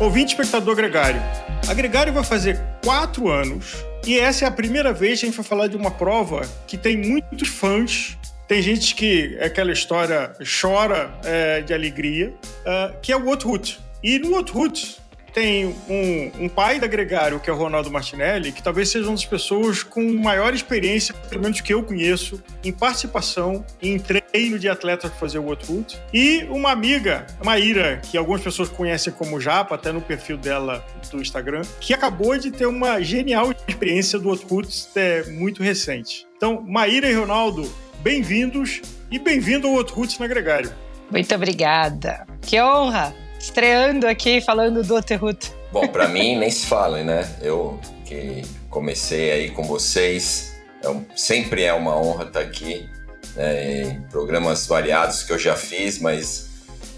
[0.00, 1.22] Ouvinte espectador gregário.
[1.68, 5.36] A Gregário vai fazer quatro anos e essa é a primeira vez que a gente
[5.36, 8.18] vai falar de uma prova que tem muitos fãs.
[8.48, 13.80] Tem gente que é aquela história chora é, de alegria, uh, que é o Outroot.
[14.02, 14.98] E no Outroot
[15.34, 19.14] tem um, um, pai da Gregário, que é o Ronaldo Martinelli, que talvez seja uma
[19.14, 24.68] das pessoas com maior experiência, pelo menos que eu conheço, em participação, em treino de
[24.68, 25.98] atletas para fazer o Outroot.
[26.12, 31.20] E uma amiga, Maíra, que algumas pessoas conhecem como Japa, até no perfil dela do
[31.20, 36.26] Instagram, que acabou de ter uma genial experiência do Outroot é, muito recente.
[36.36, 37.68] Então, Maíra e Ronaldo,
[38.00, 40.72] bem-vindos e bem-vindo ao Outroot na Gregário.
[41.10, 42.24] Muito obrigada.
[42.40, 43.23] Que honra!
[43.44, 45.52] Estreando aqui falando do Oterruto.
[45.70, 47.28] Bom, para mim nem se fala, né?
[47.42, 52.88] Eu que comecei aí com vocês, é sempre é uma honra estar aqui
[53.36, 56.48] né, em programas variados que eu já fiz, mas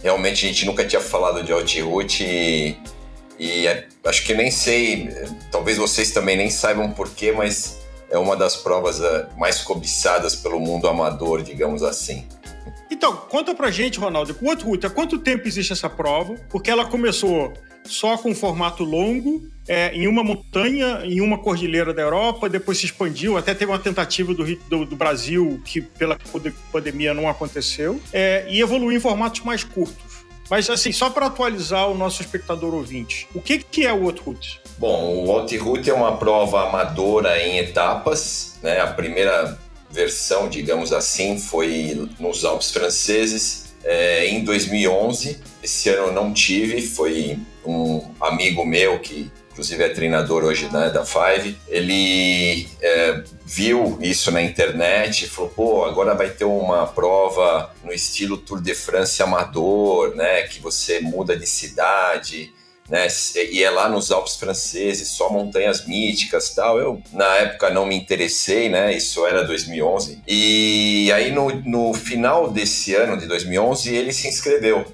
[0.02, 2.76] realmente a gente nunca tinha falado de Outerruto e,
[3.38, 5.10] e é, acho que nem sei,
[5.50, 7.78] talvez vocês também nem saibam porquê, mas
[8.10, 12.24] é uma das provas eh, mais cobiçadas pelo mundo amador, digamos assim.
[12.90, 16.34] Então, conta pra gente, Ronaldo, quanto, há quanto tempo existe essa prova?
[16.48, 17.52] Porque ela começou
[17.84, 22.78] só com um formato longo, é, em uma montanha, em uma cordilheira da Europa, depois
[22.78, 26.18] se expandiu, até teve uma tentativa do, do, do Brasil, que pela
[26.72, 30.26] pandemia não aconteceu, é, e evoluiu em formatos mais curtos.
[30.48, 34.60] Mas, assim, só para atualizar o nosso espectador ouvinte, o que, que é o Outroute?
[34.78, 38.80] Bom, o Outroute é uma prova amadora em etapas, né?
[38.80, 39.58] A primeira
[39.90, 45.38] versão, digamos assim, foi nos Alpes franceses é, em 2011.
[45.62, 50.90] Esse ano eu não tive, foi um amigo meu que inclusive é treinador hoje né,
[50.90, 56.86] da Five, ele é, viu isso na internet e falou, pô, agora vai ter uma
[56.86, 62.52] prova no estilo Tour de France amador, né, que você muda de cidade,
[62.88, 63.06] né?
[63.50, 66.78] E é lá nos Alpes franceses, só montanhas míticas tal.
[66.78, 68.94] Eu, na época, não me interessei, né?
[68.94, 70.22] Isso era 2011.
[70.26, 74.84] E aí, no, no final desse ano de 2011, ele se inscreveu.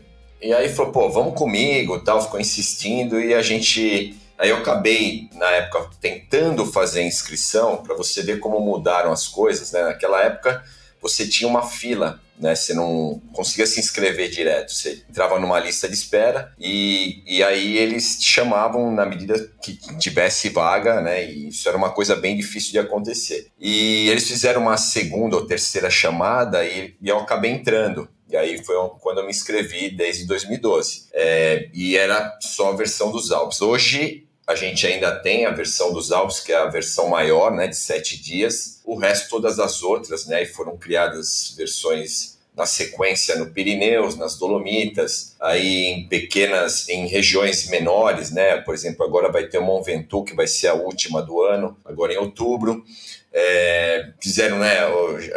[0.40, 2.22] E aí falou, pô, vamos comigo tal.
[2.22, 4.16] Ficou insistindo e a gente...
[4.38, 9.28] Aí eu acabei, na época, tentando fazer a inscrição para você ver como mudaram as
[9.28, 9.82] coisas, né?
[9.84, 10.64] Naquela época,
[11.00, 12.56] você tinha uma fila né?
[12.56, 17.78] Você não conseguia se inscrever direto, você entrava numa lista de espera e, e aí
[17.78, 21.24] eles te chamavam na medida que tivesse vaga, né?
[21.24, 23.46] E isso era uma coisa bem difícil de acontecer.
[23.60, 28.08] E eles fizeram uma segunda ou terceira chamada e, e eu acabei entrando.
[28.28, 31.08] E aí foi quando eu me inscrevi desde 2012.
[31.12, 33.60] É, e era só a versão dos Alpes.
[33.60, 37.68] Hoje a gente ainda tem a versão dos Alpes, que é a versão maior, né,
[37.68, 38.80] de sete dias.
[38.84, 44.36] O resto, todas as outras, né, e foram criadas versões na sequência no Pirineus, nas
[44.36, 48.58] Dolomitas, aí em pequenas, em regiões menores, né?
[48.58, 51.74] Por exemplo, agora vai ter o Mont Ventoux, que vai ser a última do ano,
[51.82, 52.84] agora em outubro.
[53.32, 54.76] É, fizeram, né?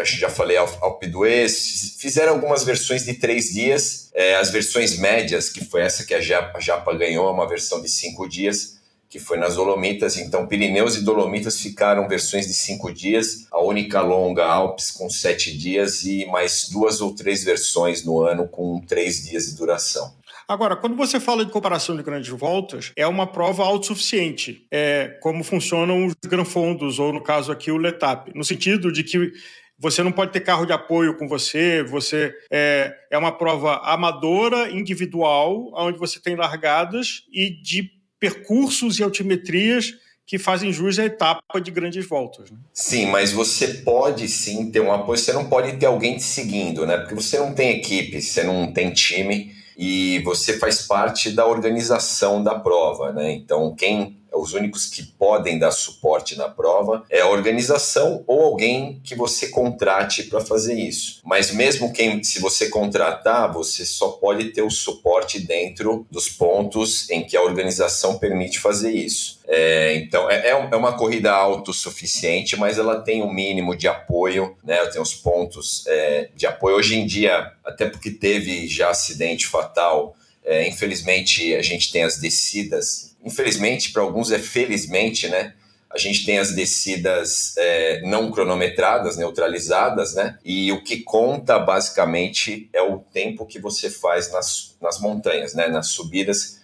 [0.04, 5.50] Que já falei Alpe d'Huez, fizeram algumas versões de três dias, é, as versões médias,
[5.50, 8.75] que foi essa que a Japa, a Japa ganhou, uma versão de cinco dias
[9.16, 10.18] que foi nas Dolomitas.
[10.18, 15.58] Então, Pirineus e Dolomitas ficaram versões de cinco dias, a única longa Alpes com sete
[15.58, 20.14] dias e mais duas ou três versões no ano com três dias de duração.
[20.46, 24.68] Agora, quando você fala de comparação de grandes voltas, é uma prova autossuficiente.
[24.70, 29.32] É como funcionam os granfondos, ou no caso aqui o Letap, no sentido de que
[29.80, 34.70] você não pode ter carro de apoio com você, você é, é uma prova amadora,
[34.70, 39.94] individual, onde você tem largadas e de percursos e altimetrias
[40.26, 42.50] que fazem jus à etapa de grandes voltas.
[42.50, 42.58] Né?
[42.74, 46.86] Sim, mas você pode sim ter um apoio, você não pode ter alguém te seguindo,
[46.86, 46.98] né?
[46.98, 52.44] Porque você não tem equipe, você não tem time e você faz parte da organização
[52.44, 53.34] da prova, né?
[53.34, 59.00] Então, quem os únicos que podem dar suporte na prova é a organização ou alguém
[59.04, 61.22] que você contrate para fazer isso.
[61.24, 67.10] Mas mesmo quem, se você contratar, você só pode ter o suporte dentro dos pontos
[67.10, 69.40] em que a organização permite fazer isso.
[69.48, 74.56] É, então é, é, é uma corrida autossuficiente, mas ela tem um mínimo de apoio,
[74.64, 74.84] né?
[74.88, 76.78] Tem os pontos é, de apoio.
[76.78, 80.16] Hoje em dia, até porque teve já acidente fatal,
[80.46, 85.54] é, infelizmente a gente tem as descidas infelizmente, para alguns é felizmente, né?
[85.90, 90.38] A gente tem as descidas é, não cronometradas, neutralizadas, né?
[90.46, 95.68] E o que conta basicamente é o tempo que você faz nas, nas montanhas, né?
[95.68, 96.60] Nas subidas,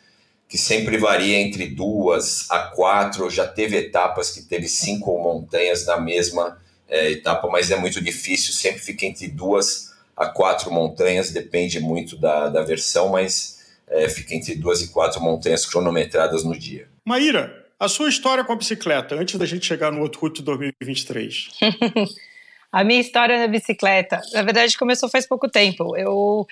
[0.47, 3.29] que sempre varia entre duas a quatro.
[3.29, 8.53] Já teve etapas que teve cinco montanhas na mesma é, etapa, mas é muito difícil,
[8.53, 13.60] sempre fica entre duas a quatro montanhas, depende muito da, da versão, mas
[13.91, 16.87] é, fica entre duas e quatro montanhas cronometradas no dia.
[17.05, 21.49] Maíra, a sua história com a bicicleta, antes da gente chegar no outro Route 2023.
[22.71, 25.97] a minha história na bicicleta, na verdade, começou faz pouco tempo.
[25.97, 26.47] Eu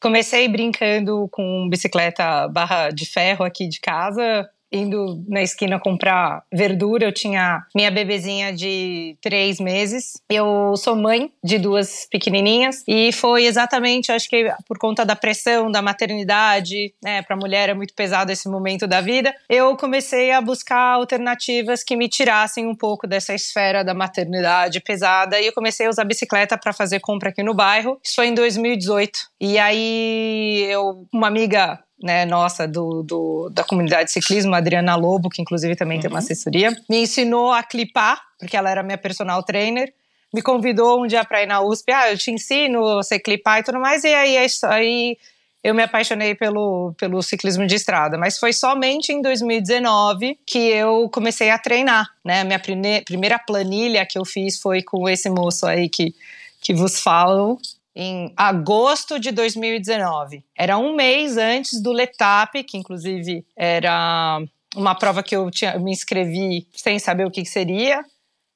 [0.00, 7.04] comecei brincando com bicicleta barra de ferro aqui de casa, indo na esquina comprar verdura.
[7.04, 10.14] Eu tinha minha bebezinha de três meses.
[10.30, 15.70] Eu sou mãe de duas pequenininhas e foi exatamente, acho que por conta da pressão
[15.70, 19.34] da maternidade, né, para mulher é muito pesado esse momento da vida.
[19.48, 25.40] Eu comecei a buscar alternativas que me tirassem um pouco dessa esfera da maternidade pesada
[25.40, 27.98] e eu comecei a usar bicicleta para fazer compra aqui no bairro.
[28.02, 29.18] Isso foi em 2018.
[29.40, 34.96] E aí eu, uma amiga né, nossa do, do, da comunidade de ciclismo, a Adriana
[34.96, 36.02] Lobo, que inclusive também uhum.
[36.02, 36.24] tem uma uhum.
[36.24, 39.92] assessoria, me ensinou a clipar, porque ela era minha personal trainer.
[40.34, 43.62] Me convidou um dia para ir na USP, ah, eu te ensino você clipar e
[43.62, 44.02] tudo mais.
[44.02, 45.18] E aí, aí
[45.62, 51.08] eu me apaixonei pelo, pelo ciclismo de estrada, mas foi somente em 2019 que eu
[51.10, 52.42] comecei a treinar, né?
[52.42, 52.58] Minha
[53.04, 56.14] primeira planilha que eu fiz foi com esse moço aí que,
[56.60, 57.60] que vos falo,
[57.94, 60.44] em agosto de 2019.
[60.56, 64.40] Era um mês antes do Letap, que inclusive era
[64.74, 68.02] uma prova que eu tinha, me inscrevi sem saber o que, que seria.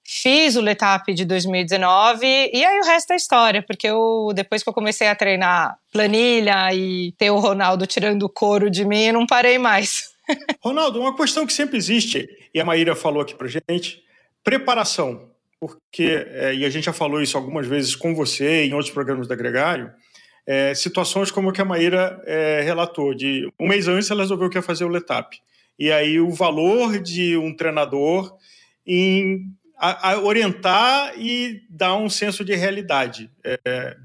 [0.09, 4.69] Fiz o Letap de 2019 e aí o resto é história, porque eu depois que
[4.69, 9.15] eu comecei a treinar planilha e ter o Ronaldo tirando o couro de mim, eu
[9.15, 10.11] não parei mais.
[10.63, 14.01] Ronaldo, uma questão que sempre existe, e a Maíra falou aqui pra gente,
[14.45, 15.29] preparação
[15.61, 19.27] porque, é, e a gente já falou isso algumas vezes com você em outros programas
[19.27, 19.91] da Gregário,
[20.47, 24.49] é, situações como a que a Maíra é, relatou, de um mês antes ela resolveu
[24.49, 25.37] que ia fazer o Letap.
[25.79, 28.37] E aí o valor de um treinador
[28.87, 33.31] em a, a orientar e dar um senso de realidade.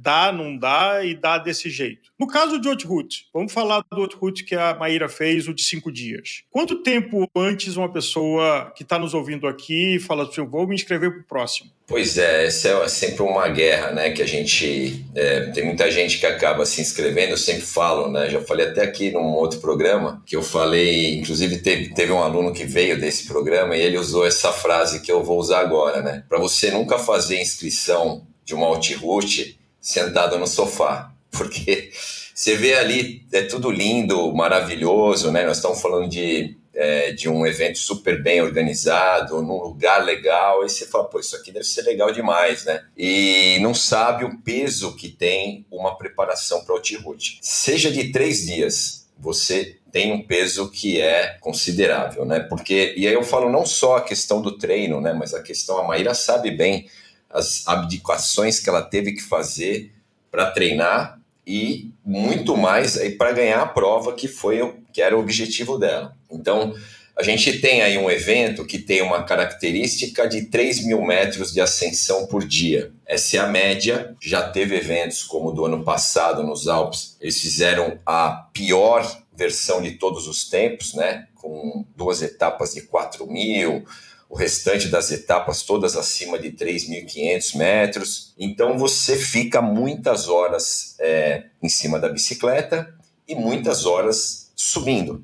[0.01, 2.10] Dá, não dá e dá desse jeito.
[2.21, 5.91] No caso de Outroot, vamos falar do Outroot que a Maíra fez, o de cinco
[5.91, 6.43] dias.
[6.51, 11.09] Quanto tempo antes uma pessoa que está nos ouvindo aqui fala assim, vou me inscrever
[11.09, 11.71] para o próximo?
[11.87, 14.11] Pois é, essa é sempre uma guerra, né?
[14.11, 17.31] Que a gente é, tem muita gente que acaba se inscrevendo.
[17.31, 18.29] Eu sempre falo, né?
[18.29, 22.53] Já falei até aqui num outro programa que eu falei, inclusive teve, teve um aluno
[22.53, 26.23] que veio desse programa e ele usou essa frase que eu vou usar agora, né?
[26.29, 31.91] Para você nunca fazer inscrição de uma Outroot sentado no sofá, porque
[32.33, 35.45] você vê ali é tudo lindo, maravilhoso, né?
[35.45, 40.69] Nós estamos falando de é, de um evento super bem organizado, num lugar legal, aí
[40.69, 42.83] você fala, pô, isso aqui deve ser legal demais, né?
[42.97, 47.39] E não sabe o peso que tem uma preparação para o Outroot.
[47.41, 52.39] Seja de três dias, você tem um peso que é considerável, né?
[52.39, 55.13] Porque, e aí eu falo não só a questão do treino, né?
[55.13, 56.87] Mas a questão, a Maíra sabe bem
[57.29, 59.91] as abdicações que ela teve que fazer
[60.31, 65.77] para treinar e muito mais para ganhar a prova que foi que era o objetivo
[65.77, 66.15] dela.
[66.29, 66.73] Então,
[67.17, 71.61] a gente tem aí um evento que tem uma característica de 3 mil metros de
[71.61, 72.91] ascensão por dia.
[73.05, 74.15] Essa é a média.
[74.21, 77.17] Já teve eventos como o do ano passado nos Alpes.
[77.19, 79.05] Eles fizeram a pior
[79.35, 81.27] versão de todos os tempos, né?
[81.35, 83.85] Com duas etapas de 4 mil,
[84.31, 88.33] o restante das etapas todas acima de 3.500 metros.
[88.39, 92.95] Então você fica muitas horas é, em cima da bicicleta
[93.27, 95.21] e muitas horas subindo.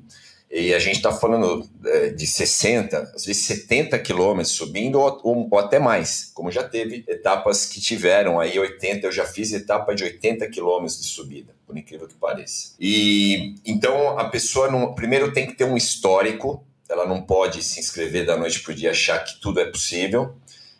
[0.50, 5.48] E a gente está falando é, de 60, às vezes 70 quilômetros subindo ou, ou,
[5.50, 9.94] ou, até mais, como já teve etapas que tiveram aí 80, eu já fiz etapa
[9.94, 12.74] de 80 quilômetros de subida, por incrível que pareça.
[12.78, 17.80] E então a pessoa não, primeiro tem que ter um histórico, ela não pode se
[17.80, 20.34] inscrever da noite para o dia achar que tudo é possível.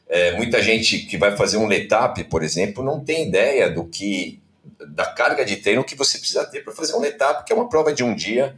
[0.09, 4.41] É, muita gente que vai fazer um letap, por exemplo, não tem ideia do que
[4.95, 7.69] da carga de treino que você precisa ter para fazer um letap, que é uma
[7.69, 8.57] prova de um dia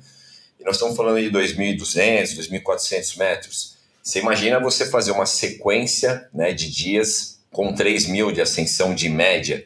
[0.61, 3.77] e nós estamos falando de 2.200, 2.400 metros.
[4.03, 9.09] Você imagina você fazer uma sequência né, de dias com 3 mil de ascensão de
[9.09, 9.65] média.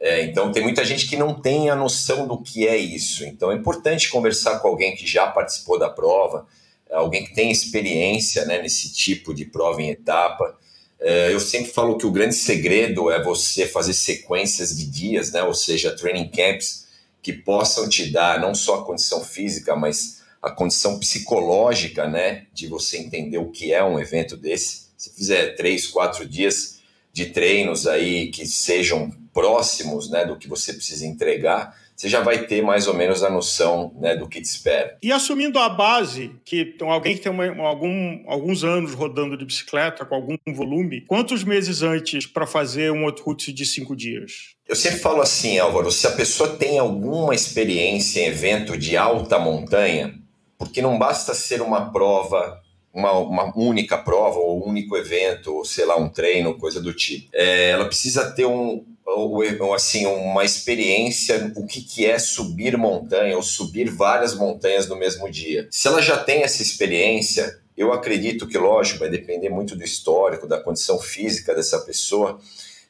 [0.00, 3.24] É, então, tem muita gente que não tem a noção do que é isso.
[3.24, 6.46] Então, é importante conversar com alguém que já participou da prova,
[6.90, 10.58] alguém que tem experiência né, nesse tipo de prova em etapa.
[11.00, 15.42] É, eu sempre falo que o grande segredo é você fazer sequências de dias, né,
[15.42, 16.86] ou seja, training camps,
[17.22, 22.66] que possam te dar não só a condição física, mas a condição psicológica, né, de
[22.66, 24.88] você entender o que é um evento desse.
[24.96, 26.78] Se fizer três, quatro dias
[27.12, 32.46] de treinos aí que sejam próximos né, do que você precisa entregar, você já vai
[32.46, 34.96] ter mais ou menos a noção né, do que te espera.
[35.02, 40.04] E assumindo a base, que alguém que tem uma, algum, alguns anos rodando de bicicleta,
[40.04, 44.54] com algum volume, quantos meses antes para fazer um outro route de cinco dias?
[44.68, 49.36] Eu sempre falo assim, Álvaro, se a pessoa tem alguma experiência em evento de alta
[49.36, 50.14] montanha,
[50.56, 52.62] porque não basta ser uma prova
[52.92, 56.92] uma, uma, única prova ou um único evento, ou sei lá, um treino, coisa do
[56.92, 57.28] tipo.
[57.32, 58.84] É, ela precisa ter um,
[59.16, 64.96] ou, assim, uma experiência, o que, que é subir montanha ou subir várias montanhas no
[64.96, 65.66] mesmo dia.
[65.70, 70.46] Se ela já tem essa experiência, eu acredito que, lógico, vai depender muito do histórico,
[70.46, 72.38] da condição física dessa pessoa.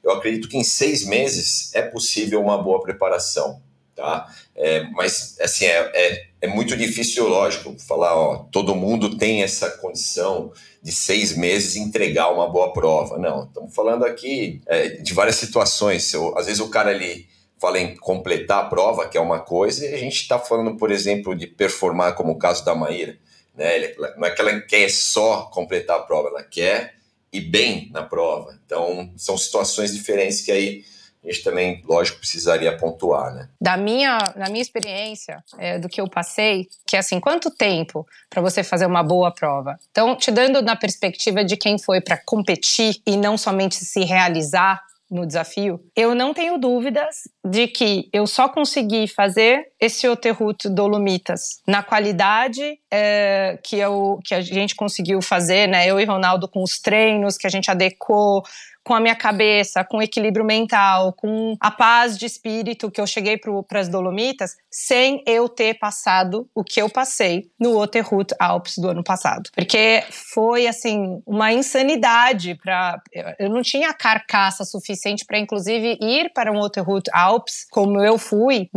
[0.03, 3.61] Eu acredito que em seis meses é possível uma boa preparação,
[3.99, 4.33] tá?
[4.55, 9.69] É, mas, assim, é, é, é muito difícil, lógico, falar, ó, todo mundo tem essa
[9.73, 13.19] condição de seis meses entregar uma boa prova.
[13.19, 16.13] Não, estamos falando aqui é, de várias situações.
[16.15, 17.27] Eu, às vezes o cara ali
[17.61, 20.93] fala em completar a prova, que é uma coisa, e a gente está falando, por
[20.93, 23.19] exemplo, de performar, como o caso da Maíra.
[23.57, 23.95] Né?
[24.17, 26.95] Não é que ela quer só completar a prova, ela quer
[27.33, 28.57] ir bem na prova.
[28.65, 30.85] Então, são situações diferentes que aí
[31.25, 33.49] a gente também, lógico, precisaria pontuar, né?
[33.61, 38.07] Da minha, na minha experiência, é, do que eu passei, que é assim, quanto tempo
[38.31, 39.79] para você fazer uma boa prova?
[39.91, 44.83] Então, te dando na perspectiva de quem foi para competir e não somente se realizar
[45.11, 51.63] no desafio, eu não tenho dúvidas de que eu só consegui fazer esse Oterrut Dolomitas
[51.67, 55.87] na qualidade é, que, eu, que a gente conseguiu fazer, né?
[55.87, 58.43] Eu e Ronaldo com os treinos que a gente adequou,
[58.89, 63.07] com a minha cabeça, com o equilíbrio mental, com a paz de espírito que eu
[63.07, 68.79] cheguei para as Dolomitas, sem eu ter passado o que eu passei no Oterhut Alps
[68.79, 69.51] do ano passado.
[69.55, 70.03] Porque
[70.33, 72.99] foi, assim, uma insanidade para.
[73.39, 78.71] Eu não tinha carcaça suficiente para, inclusive, ir para um Oterhut Alps, como eu fui,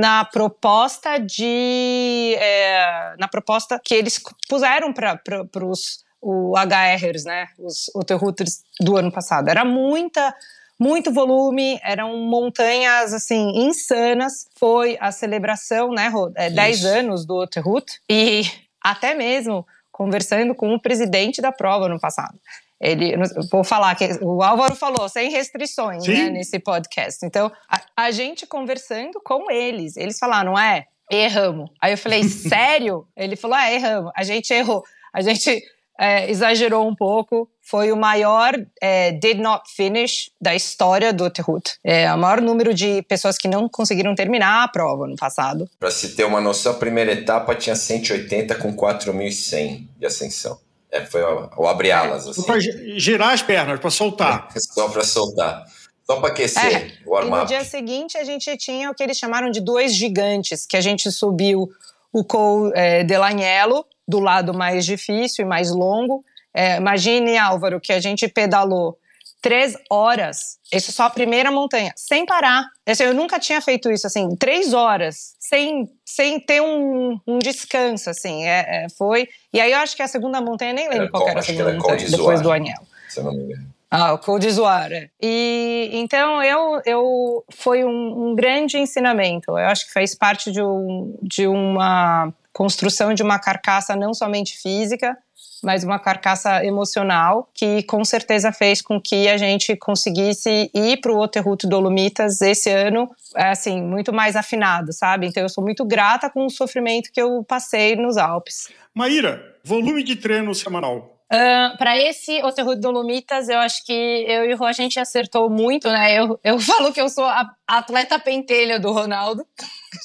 [0.00, 2.34] na proposta de.
[2.38, 4.18] É, na proposta que eles
[4.48, 5.20] puseram para
[5.66, 9.48] os o HRs, né, os Otterhooters do ano passado.
[9.48, 10.34] Era muita
[10.80, 14.46] muito volume, eram montanhas assim insanas.
[14.58, 18.42] Foi a celebração, né, Rô, é, 10 anos do Otterhoot e
[18.80, 22.38] até mesmo conversando com o presidente da prova no passado.
[22.80, 23.16] Ele,
[23.50, 27.26] vou falar que o Álvaro falou sem restrições né, nesse podcast.
[27.26, 31.68] Então, a, a gente conversando com eles, eles falaram, é, erramos.
[31.82, 33.04] Aí eu falei, sério?
[33.16, 34.12] Ele falou, é, erramos.
[34.16, 34.84] A gente errou.
[35.12, 35.60] A gente
[35.98, 37.50] é, exagerou um pouco.
[37.60, 41.76] Foi o maior é, did not finish da história do Terhut.
[41.84, 45.68] É o maior número de pessoas que não conseguiram terminar a prova no passado.
[45.78, 50.58] Para se ter uma noção, a primeira etapa tinha 180 com 4.100 de ascensão.
[50.90, 52.26] É, foi o, o abre alas.
[52.26, 52.42] Assim.
[52.42, 54.48] Para girar as pernas, para soltar.
[54.56, 55.64] Só para soltar.
[56.06, 57.42] Só para aquecer é, o armário.
[57.42, 60.80] No dia seguinte a gente tinha o que eles chamaram de dois gigantes, que a
[60.80, 61.68] gente subiu
[62.10, 66.24] o Col é, de Lagnello, do lado mais difícil e mais longo.
[66.54, 68.98] É, imagine, Álvaro, que a gente pedalou
[69.40, 72.64] três horas, isso só a primeira montanha, sem parar.
[72.98, 78.44] Eu nunca tinha feito isso, assim, três horas, sem, sem ter um, um descanso, assim,
[78.44, 79.28] é, é, foi...
[79.52, 81.74] E aí eu acho que a segunda montanha, nem lembro era qual era a segunda
[81.74, 82.82] montanha, depois do Anel.
[83.08, 83.78] Se não me engano.
[83.90, 85.10] Ah, o Cold Zoara.
[85.20, 89.52] E então eu, eu foi um, um, grande ensinamento.
[89.52, 94.60] Eu acho que fez parte de, um, de uma construção de uma carcaça não somente
[94.60, 95.16] física,
[95.62, 101.12] mas uma carcaça emocional que com certeza fez com que a gente conseguisse ir para
[101.12, 105.28] o Oterruto Dolomitas esse ano, assim, muito mais afinado, sabe?
[105.28, 108.68] Então eu sou muito grata com o sofrimento que eu passei nos Alpes.
[108.92, 111.14] Maíra, volume de treino semanal.
[111.32, 115.48] Uh, para esse Oterruto Dolomitas, eu acho que eu e o Rô, a gente acertou
[115.48, 116.18] muito, né?
[116.18, 119.46] Eu, eu falo que eu sou a atleta pentelha do Ronaldo.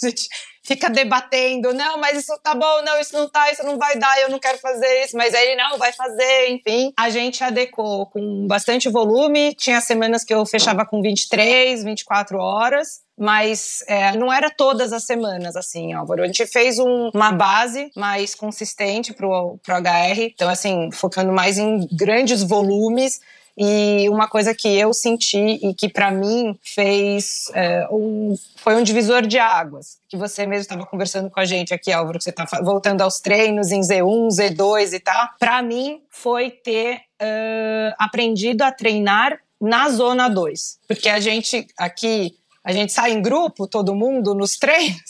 [0.65, 4.21] Fica debatendo, não, mas isso tá bom, não, isso não tá, isso não vai dar,
[4.21, 6.93] eu não quero fazer isso, mas ele não vai fazer, enfim.
[6.97, 13.01] A gente adequou com bastante volume, tinha semanas que eu fechava com 23, 24 horas,
[13.17, 16.23] mas é, não era todas as semanas, assim, Álvaro.
[16.23, 21.57] A gente fez um, uma base mais consistente pro, pro HR, então, assim, focando mais
[21.57, 23.19] em grandes volumes,
[23.57, 28.83] e uma coisa que eu senti e que para mim fez é, um, foi um
[28.83, 32.31] divisor de águas, que você mesmo estava conversando com a gente aqui, Álvaro, que você
[32.31, 35.29] está voltando aos treinos em Z1, Z2 e tal.
[35.39, 42.35] Para mim foi ter uh, aprendido a treinar na zona 2, porque a gente aqui
[42.63, 45.01] a gente sai em grupo, todo mundo nos treinos.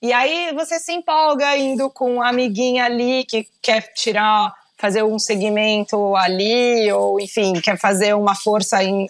[0.00, 5.18] E aí você se empolga indo com uma amiguinha ali que quer tirar fazer um
[5.18, 9.06] segmento ali, ou enfim, quer fazer uma força em,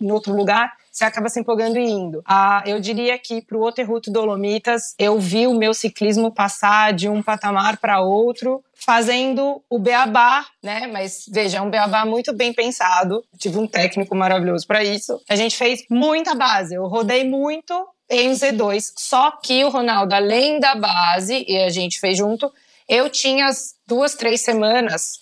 [0.00, 2.22] em outro lugar, você acaba se empolgando e indo.
[2.26, 7.08] Ah, eu diria que para o Oterruto Dolomitas, eu vi o meu ciclismo passar de
[7.08, 10.88] um patamar para outro, fazendo o beabá, né?
[10.88, 13.24] Mas veja, é um beabá muito bem pensado.
[13.38, 15.20] Tive um técnico maravilhoso para isso.
[15.28, 16.74] A gente fez muita base.
[16.74, 17.74] Eu rodei muito
[18.10, 22.50] em Z2, só que o Ronaldo, além da base, e a gente fez junto,
[22.88, 25.18] eu tinha as duas, três semanas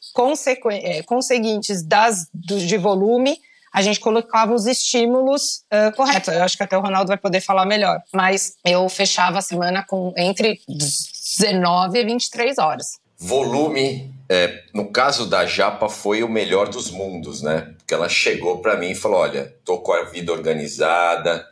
[0.71, 3.39] é, conseguintes das, de volume,
[3.73, 6.33] a gente colocava os estímulos uh, corretos.
[6.33, 8.01] Eu acho que até o Ronaldo vai poder falar melhor.
[8.15, 12.99] Mas eu fechava a semana com entre 19 e 23 horas.
[13.19, 17.75] Volume, é, no caso da Japa, foi o melhor dos mundos, né?
[17.77, 21.47] Porque ela chegou para mim e falou: Olha, tô com a vida organizada,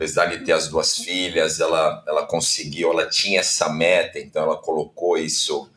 [0.00, 4.56] apesar de ter as duas filhas, ela, ela conseguiu, ela tinha essa meta, então ela
[4.56, 5.70] colocou isso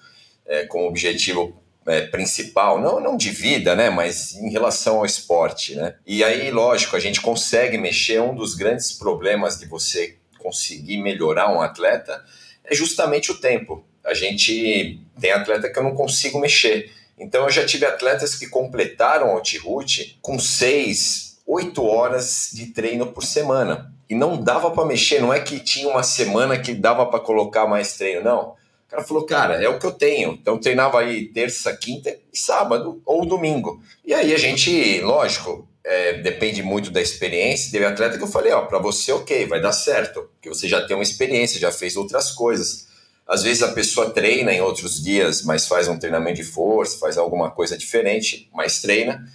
[0.46, 5.76] é, como objetivo é, principal, não, não de vida, né, mas em relação ao esporte,
[5.76, 5.96] né?
[6.08, 8.22] E aí, lógico, a gente consegue mexer.
[8.22, 12.24] Um dos grandes problemas de você conseguir melhorar um atleta
[12.64, 13.86] é justamente o tempo.
[14.06, 16.94] A gente tem atleta que eu não consigo mexer.
[17.20, 23.08] Então, eu já tive atletas que completaram o Alt-Route com seis, oito horas de treino
[23.08, 25.20] por semana e não dava para mexer.
[25.20, 28.42] Não é que tinha uma semana que dava para colocar mais treino, não.
[28.52, 28.56] O
[28.88, 30.38] cara falou, cara, é o que eu tenho.
[30.40, 33.82] Então treinava aí terça, quinta e sábado ou domingo.
[34.06, 37.72] E aí a gente, lógico, é, depende muito da experiência.
[37.72, 40.86] Teve atleta que eu falei, ó, para você, ok, vai dar certo, porque você já
[40.86, 42.88] tem uma experiência, já fez outras coisas.
[43.28, 47.18] Às vezes a pessoa treina em outros dias, mas faz um treinamento de força, faz
[47.18, 49.26] alguma coisa diferente, mas treina.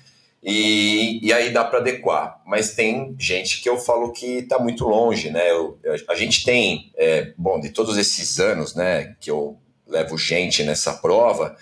[0.43, 2.41] E, e aí dá para adequar.
[2.47, 5.51] Mas tem gente que eu falo que está muito longe, né?
[5.51, 5.79] Eu,
[6.09, 10.93] a gente tem, é, bom, de todos esses anos, né, que eu levo gente nessa
[10.93, 11.57] prova,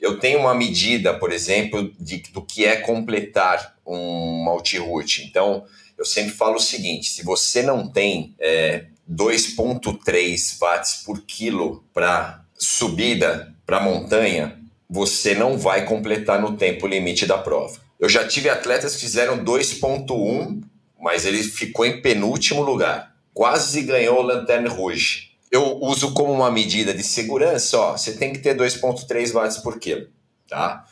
[0.00, 5.24] eu tenho uma medida, por exemplo, de, do que é completar um multi-route.
[5.24, 5.64] Então,
[5.96, 12.44] eu sempre falo o seguinte: se você não tem é, 2,3 watts por quilo para
[12.58, 17.85] subida, para montanha, você não vai completar no tempo limite da prova.
[17.98, 20.62] Eu já tive atletas que fizeram 2.1,
[21.00, 23.14] mas ele ficou em penúltimo lugar.
[23.32, 25.32] Quase ganhou o Lanterne Rouge.
[25.50, 29.78] Eu uso como uma medida de segurança, ó, você tem que ter 2.3 watts por
[29.78, 30.08] quilo,
[30.48, 30.84] tá?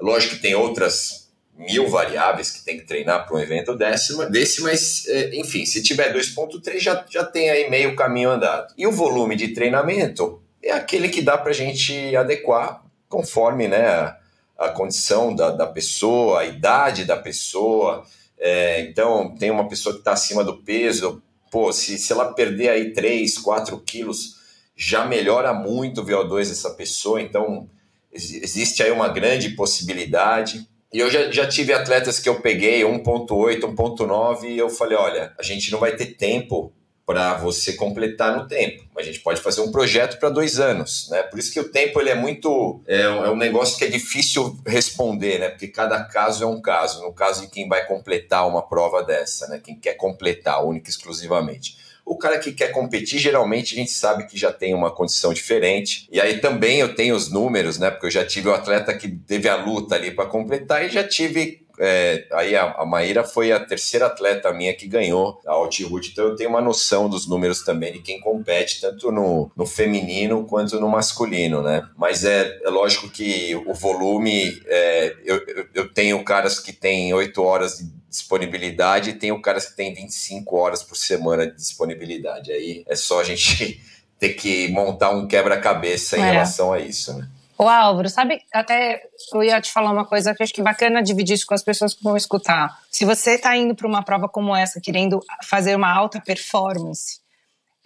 [0.00, 1.26] Lógico que tem outras
[1.58, 5.82] mil variáveis que tem que treinar para um evento desse, desse mas é, enfim, se
[5.82, 8.72] tiver 2.3 já, já tem aí meio caminho andado.
[8.76, 14.14] E o volume de treinamento é aquele que dá para a gente adequar conforme né,
[14.58, 18.04] a condição da, da pessoa, a idade da pessoa.
[18.38, 22.68] É, então, tem uma pessoa que está acima do peso, pô, se, se ela perder
[22.68, 24.36] aí 3, 4 quilos,
[24.76, 27.20] já melhora muito o VO2 dessa pessoa.
[27.20, 27.68] Então,
[28.12, 30.66] existe aí uma grande possibilidade.
[30.92, 35.34] E eu já, já tive atletas que eu peguei 1.8, 1.9 e eu falei, olha,
[35.38, 36.72] a gente não vai ter tempo
[37.06, 38.84] para você completar no tempo.
[38.98, 41.22] A gente pode fazer um projeto para dois anos, né?
[41.22, 44.58] Por isso que o tempo ele é muito é, é, um negócio que é difícil
[44.66, 45.48] responder, né?
[45.50, 47.00] Porque cada caso é um caso.
[47.02, 49.60] No caso de quem vai completar uma prova dessa, né?
[49.62, 51.78] Quem quer completar única e exclusivamente.
[52.04, 56.08] O cara que quer competir, geralmente a gente sabe que já tem uma condição diferente.
[56.10, 57.90] E aí também eu tenho os números, né?
[57.90, 60.88] Porque eu já tive o um atleta que teve a luta ali para completar e
[60.88, 65.52] já tive é, aí a, a Maíra foi a terceira atleta minha que ganhou a
[65.52, 69.66] Altiroute, então eu tenho uma noção dos números também de quem compete, tanto no, no
[69.66, 71.88] feminino quanto no masculino, né?
[71.96, 75.40] Mas é, é lógico que o volume, é, eu,
[75.74, 80.56] eu tenho caras que têm oito horas de disponibilidade e tenho caras que têm 25
[80.56, 82.50] horas por semana de disponibilidade.
[82.50, 83.80] Aí é só a gente
[84.18, 86.32] ter que montar um quebra-cabeça em é.
[86.32, 87.28] relação a isso, né?
[87.58, 91.02] Ô Álvaro, sabe, até eu ia te falar uma coisa que acho que é bacana
[91.02, 92.78] dividir isso com as pessoas que vão escutar.
[92.90, 97.18] Se você está indo para uma prova como essa, querendo fazer uma alta performance,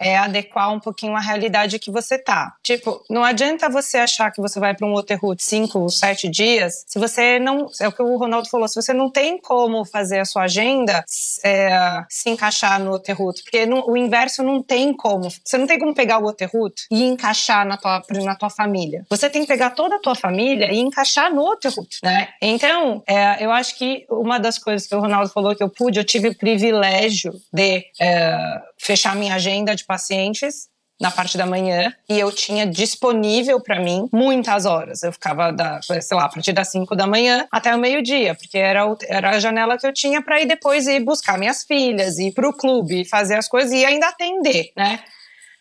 [0.01, 2.55] é adequar um pouquinho a realidade que você tá.
[2.63, 6.83] Tipo, não adianta você achar que você vai para um outro route cinco sete dias,
[6.87, 7.67] se você não.
[7.79, 11.05] É o que o Ronaldo falou, se você não tem como fazer a sua agenda
[11.43, 15.29] é, se encaixar no outro route, porque o inverso não tem como.
[15.43, 19.05] Você não tem como pegar o outro route e encaixar na tua, na tua família.
[19.09, 22.29] Você tem que pegar toda a tua família e encaixar no outro route, né?
[22.41, 25.99] Então, é, eu acho que uma das coisas que o Ronaldo falou que eu pude,
[25.99, 30.67] eu tive o privilégio de é, fechar minha agenda de pacientes
[30.99, 35.01] na parte da manhã e eu tinha disponível para mim muitas horas.
[35.01, 38.57] Eu ficava, da, sei lá, a partir das 5 da manhã até o meio-dia, porque
[38.57, 42.33] era, era a janela que eu tinha para ir depois ir buscar minhas filhas, ir
[42.33, 44.99] para o clube, fazer as coisas e ainda atender, né?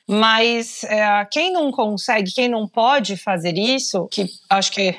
[0.07, 4.97] Mas é, quem não consegue, quem não pode fazer isso, que acho que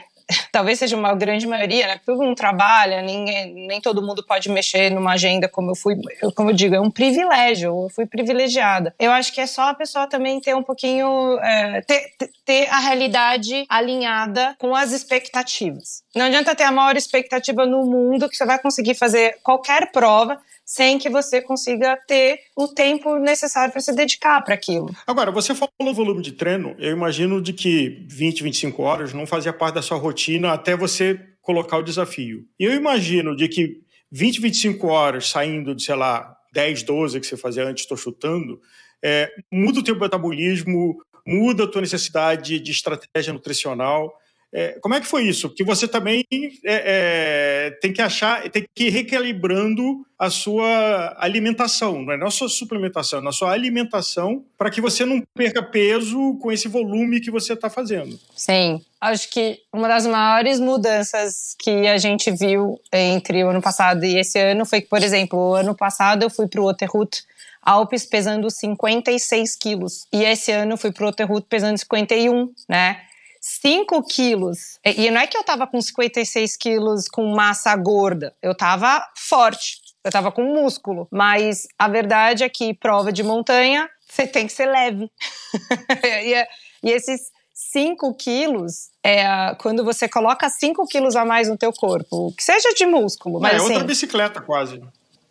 [0.51, 1.99] talvez seja uma grande maioria, né?
[2.05, 5.95] Todo mundo trabalha, nem, nem todo mundo pode mexer numa agenda como eu fui,
[6.35, 8.93] como eu digo, é um privilégio, eu fui privilegiada.
[8.99, 12.13] Eu acho que é só a pessoa também ter um pouquinho, é, ter,
[12.45, 16.03] ter a realidade alinhada com as expectativas.
[16.15, 20.39] Não adianta ter a maior expectativa no mundo que você vai conseguir fazer qualquer prova
[20.65, 24.89] sem que você consiga ter o tempo necessário para se dedicar para aquilo.
[25.05, 29.27] Agora, você falou no volume de treino, eu imagino de que 20, 25 horas não
[29.27, 32.45] fazia parte da sua rotina até você colocar o desafio.
[32.59, 37.37] Eu imagino de que 20, 25 horas saindo de, sei lá, 10, 12 que você
[37.37, 38.61] fazia antes, estou chutando,
[39.03, 44.13] é, muda o teu metabolismo, muda a tua necessidade de estratégia nutricional.
[44.53, 45.47] É, como é que foi isso?
[45.47, 52.03] Porque você também é, é, tem que achar, tem que ir recalibrando a sua alimentação,
[52.03, 56.51] não é na sua suplementação, na sua alimentação, para que você não perca peso com
[56.51, 58.19] esse volume que você está fazendo.
[58.35, 64.03] Sim, acho que uma das maiores mudanças que a gente viu entre o ano passado
[64.05, 67.23] e esse ano foi que, por exemplo, ano passado eu fui para o Oterhut
[67.63, 73.01] Alpes pesando 56 quilos e esse ano eu fui para o Oterhut pesando 51, né?
[73.41, 74.79] 5 quilos.
[74.85, 79.81] E não é que eu tava com 56 quilos com massa gorda, eu tava forte.
[80.03, 84.53] Eu tava com músculo, mas a verdade é que prova de montanha, você tem que
[84.53, 85.11] ser leve.
[86.25, 86.47] e, é,
[86.83, 92.33] e esses 5 quilos é quando você coloca 5 quilos a mais no teu corpo,
[92.35, 93.39] que seja de músculo.
[93.39, 94.81] Mas, é assim, outra bicicleta quase.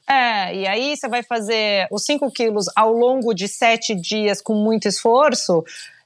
[0.08, 4.54] É, e aí você vai fazer os 5 quilos ao longo de 7 dias com
[4.54, 5.64] muito esforço.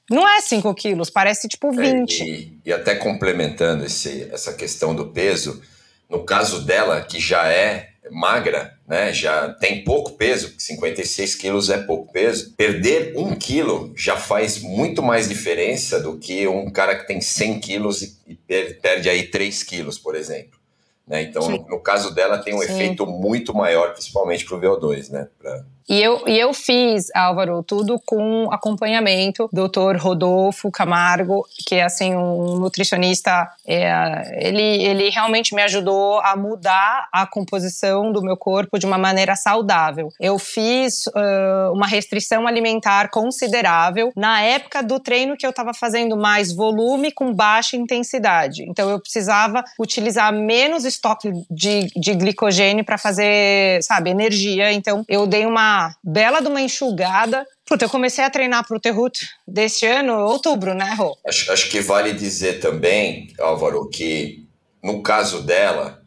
[0.09, 2.21] Não é 5 quilos, parece tipo 20.
[2.21, 5.61] É, e, e, até complementando esse, essa questão do peso,
[6.09, 11.77] no caso dela, que já é magra, né, já tem pouco peso, 56 quilos é
[11.79, 17.07] pouco peso, perder um quilo já faz muito mais diferença do que um cara que
[17.07, 18.35] tem 100 quilos e,
[18.81, 20.59] perde aí 3 quilos, por exemplo.
[21.07, 21.23] Né?
[21.23, 22.73] Então, no, no, caso dela, tem um Sim.
[22.73, 25.27] efeito muito maior, principalmente para o VO2, né?
[25.39, 25.65] Pra...
[25.87, 29.47] E eu, e eu fiz, Álvaro, tudo com acompanhamento.
[29.53, 36.35] Doutor Rodolfo Camargo, que é assim um nutricionista, é, ele, ele realmente me ajudou a
[36.35, 40.11] mudar a composição do meu corpo de uma maneira saudável.
[40.19, 46.17] Eu fiz uh, uma restrição alimentar considerável na época do treino que eu estava fazendo
[46.17, 48.63] mais volume com baixa intensidade.
[48.67, 54.71] Então eu precisava utilizar menos estoque de, de glicogênio para fazer, sabe, energia.
[54.71, 57.45] Então eu dei uma bela de uma enxugada.
[57.65, 61.17] Puta, eu comecei a treinar pro Terrut deste ano, outubro, né, Rô?
[61.25, 64.45] Acho, acho que vale dizer também, Álvaro, que
[64.83, 66.01] no caso dela,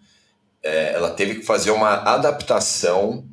[0.62, 3.24] é, ela teve que fazer uma adaptação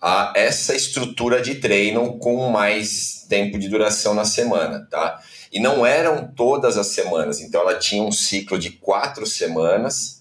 [0.00, 5.20] a essa estrutura de treino com mais tempo de duração na semana, tá?
[5.52, 10.15] E não eram todas as semanas, então ela tinha um ciclo de quatro semanas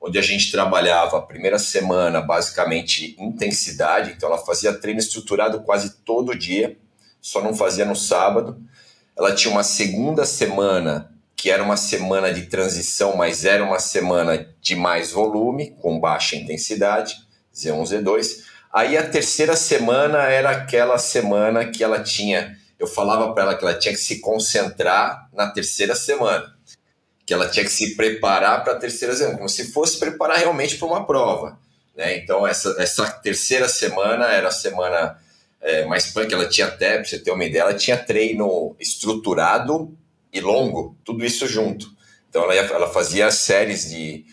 [0.00, 5.96] onde a gente trabalhava a primeira semana basicamente intensidade, então ela fazia treino estruturado quase
[6.04, 6.76] todo dia,
[7.20, 8.58] só não fazia no sábado.
[9.16, 14.46] Ela tinha uma segunda semana que era uma semana de transição, mas era uma semana
[14.60, 17.16] de mais volume, com baixa intensidade,
[17.54, 18.44] Z1, Z2.
[18.72, 23.64] Aí a terceira semana era aquela semana que ela tinha, eu falava para ela que
[23.64, 26.59] ela tinha que se concentrar na terceira semana
[27.30, 30.76] que ela tinha que se preparar para a terceira semana, como se fosse preparar realmente
[30.76, 31.56] para uma prova.
[31.94, 32.16] Né?
[32.16, 35.16] Então, essa, essa terceira semana era a semana
[35.60, 39.96] é, mais punk, ela tinha até, para você ter uma ideia, ela tinha treino estruturado
[40.32, 41.86] e longo, tudo isso junto.
[42.28, 44.26] Então, ela, ia, ela fazia séries de,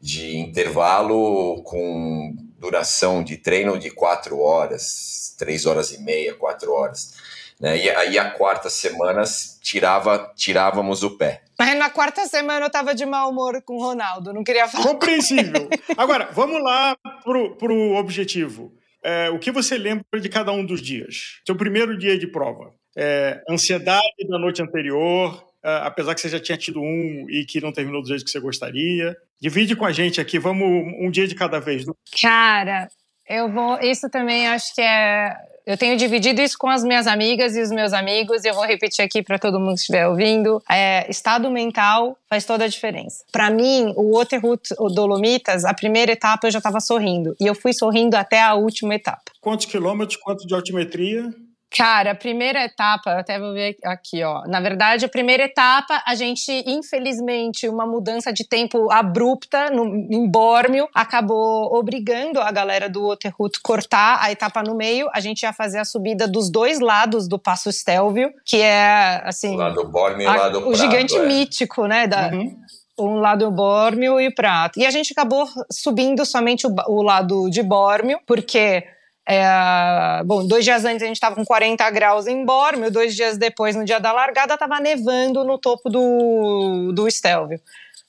[0.00, 7.14] de intervalo com duração de treino de quatro horas, três horas e meia, quatro horas.
[7.58, 7.78] Né?
[7.78, 9.24] E aí a quarta semana
[9.60, 11.43] tirava, tirávamos o pé.
[11.58, 14.84] Mas na quarta semana eu estava de mau humor com o Ronaldo, não queria falar.
[14.84, 15.68] Compreensível.
[15.96, 18.72] Agora, vamos lá pro, pro objetivo.
[19.02, 21.40] É, o que você lembra de cada um dos dias?
[21.46, 22.72] Seu primeiro dia de prova.
[22.96, 27.60] É, ansiedade da noite anterior, é, apesar que você já tinha tido um e que
[27.60, 29.16] não terminou do jeito que você gostaria.
[29.40, 30.66] Divide com a gente aqui, vamos
[30.98, 31.84] um dia de cada vez.
[32.20, 32.88] Cara,
[33.28, 33.78] eu vou.
[33.80, 37.70] Isso também acho que é eu tenho dividido isso com as minhas amigas e os
[37.70, 40.62] meus amigos, e eu vou repetir aqui para todo mundo que estiver ouvindo.
[40.70, 43.24] É, estado mental faz toda a diferença.
[43.32, 47.34] Para mim, o Waterhoot o Dolomitas, a primeira etapa eu já estava sorrindo.
[47.40, 49.22] E eu fui sorrindo até a última etapa.
[49.40, 51.32] Quantos quilômetros, quanto de altimetria?
[51.76, 54.44] Cara, a primeira etapa, eu até vou ver aqui, ó.
[54.46, 60.30] Na verdade, a primeira etapa, a gente, infelizmente, uma mudança de tempo abrupta no, em
[60.30, 65.08] Bórmio, acabou obrigando a galera do Oterhut cortar a etapa no meio.
[65.12, 69.54] A gente ia fazer a subida dos dois lados do Passo Stelvio, que é, assim...
[69.54, 71.26] O lado Bórmio e o lado O gigante é.
[71.26, 72.06] mítico, né?
[72.06, 72.56] Da, uhum
[72.96, 74.78] um lado bórmio e prato.
[74.78, 78.84] E a gente acabou subindo somente o, o lado de bórmio, porque
[79.26, 83.38] é, bom, dois dias antes a gente estava com 40 graus em Bórmio, dois dias
[83.38, 87.58] depois, no dia da largada, estava nevando no topo do, do Estelvio.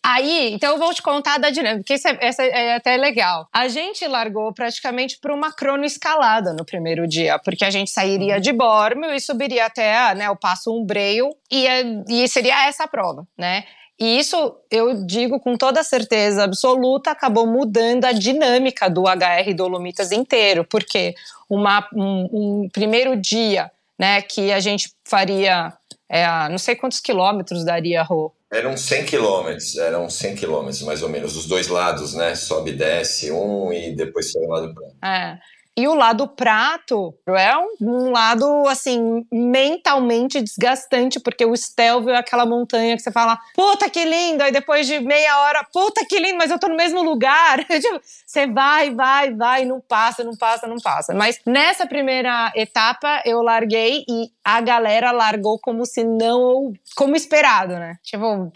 [0.07, 3.47] Aí, então eu vou te contar da dinâmica, porque isso é, essa é até legal.
[3.51, 8.53] A gente largou praticamente para uma cronoescalada no primeiro dia, porque a gente sairia de
[8.53, 11.65] Bórmio e subiria até né, o Passo Umbreio, e,
[12.07, 13.63] e seria essa a prova, né?
[13.99, 20.11] E isso eu digo com toda certeza absoluta, acabou mudando a dinâmica do HR Dolomitas
[20.11, 21.15] inteiro, porque
[21.49, 25.71] uma, um, um primeiro dia, né, que a gente faria,
[26.09, 28.33] é, não sei quantos quilômetros daria, Rô?
[28.51, 32.75] Eram 100 quilômetros, eram 100 quilômetros mais ou menos, os dois lados, né, sobe e
[32.75, 35.39] desce um e depois sobe o lado para É.
[35.77, 42.45] E o lado prato é um, lado, assim, mentalmente desgastante, porque o Stelvio é aquela
[42.45, 46.37] montanha que você fala, puta que lindo, aí depois de meia hora, puta que lindo,
[46.37, 47.65] mas eu tô no mesmo lugar.
[47.67, 51.13] Tipo, você vai, vai, vai, não passa, não passa, não passa.
[51.13, 57.73] Mas nessa primeira etapa eu larguei e a galera largou como se não, como esperado,
[57.73, 57.97] né?
[58.01, 58.49] Tipo,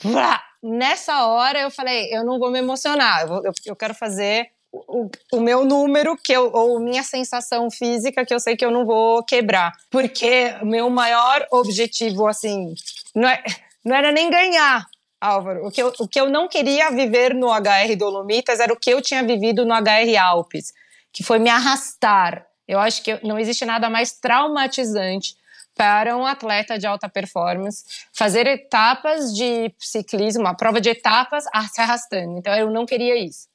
[0.63, 5.09] nessa hora eu falei, eu não vou me emocionar, eu, eu, eu quero fazer o,
[5.33, 8.85] o, meu número que eu, ou minha sensação física que eu sei que eu não
[8.85, 9.73] vou quebrar.
[9.89, 12.73] Porque meu maior objetivo, assim,
[13.15, 13.43] não, é,
[13.83, 14.85] não era nem ganhar,
[15.19, 15.65] Álvaro.
[15.65, 18.91] O que, eu, o que eu não queria viver no HR Dolomitas era o que
[18.91, 20.71] eu tinha vivido no HR Alpes,
[21.11, 22.45] que foi me arrastar.
[22.67, 25.35] Eu acho que não existe nada mais traumatizante
[25.75, 31.81] para um atleta de alta performance fazer etapas de ciclismo, uma prova de etapas se
[31.81, 32.37] arrastando.
[32.37, 33.48] Então eu não queria isso.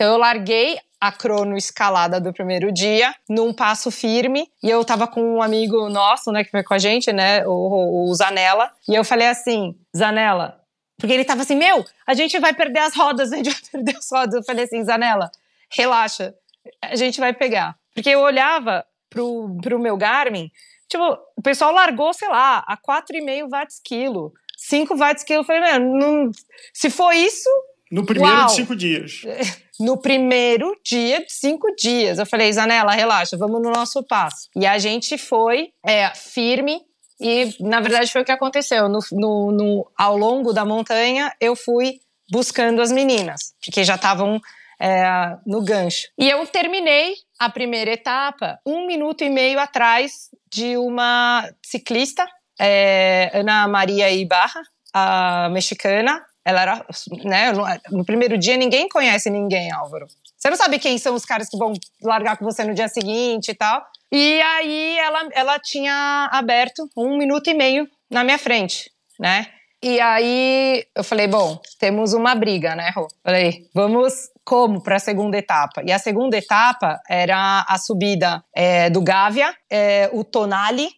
[0.00, 5.06] Então eu larguei a crono escalada do primeiro dia num passo firme e eu tava
[5.06, 8.94] com um amigo nosso, né, que foi com a gente, né, o, o Zanella, e
[8.94, 10.58] eu falei assim, Zanella,
[10.98, 13.98] porque ele tava assim, meu, a gente vai perder as rodas, a gente vai perder
[13.98, 14.34] as rodas.
[14.36, 15.30] Eu falei assim, Zanella,
[15.70, 16.34] relaxa,
[16.80, 17.76] a gente vai pegar.
[17.94, 20.50] Porque eu olhava pro, pro meu Garmin,
[20.88, 25.40] tipo, o pessoal largou, sei lá, a 4,5 watts quilo, 5 watts quilo.
[25.40, 26.30] Eu falei, meu, não,
[26.72, 27.50] se for isso,
[27.90, 28.46] no primeiro Uau.
[28.46, 29.22] de cinco dias.
[29.80, 32.18] No primeiro dia de cinco dias.
[32.18, 34.50] Eu falei, Zanella, relaxa, vamos no nosso passo.
[34.54, 36.82] E a gente foi é, firme.
[37.18, 38.90] E, na verdade, foi o que aconteceu.
[38.90, 41.94] No, no, no, ao longo da montanha, eu fui
[42.30, 44.38] buscando as meninas, porque já estavam
[44.78, 46.08] é, no gancho.
[46.18, 52.26] E eu terminei a primeira etapa um minuto e meio atrás de uma ciclista,
[52.60, 56.86] é, Ana Maria Ibarra, a mexicana, ela era,
[57.24, 57.52] né,
[57.90, 60.06] no primeiro dia ninguém conhece ninguém, Álvaro.
[60.36, 63.50] Você não sabe quem são os caras que vão largar com você no dia seguinte
[63.50, 63.84] e tal.
[64.12, 69.46] E aí ela, ela tinha aberto um minuto e meio na minha frente, né?
[69.82, 73.08] E aí eu falei, bom, temos uma briga, né, Rô?
[73.24, 75.82] Falei, vamos como para a segunda etapa?
[75.86, 80.88] E a segunda etapa era a subida é, do Gávea, é, o Tonali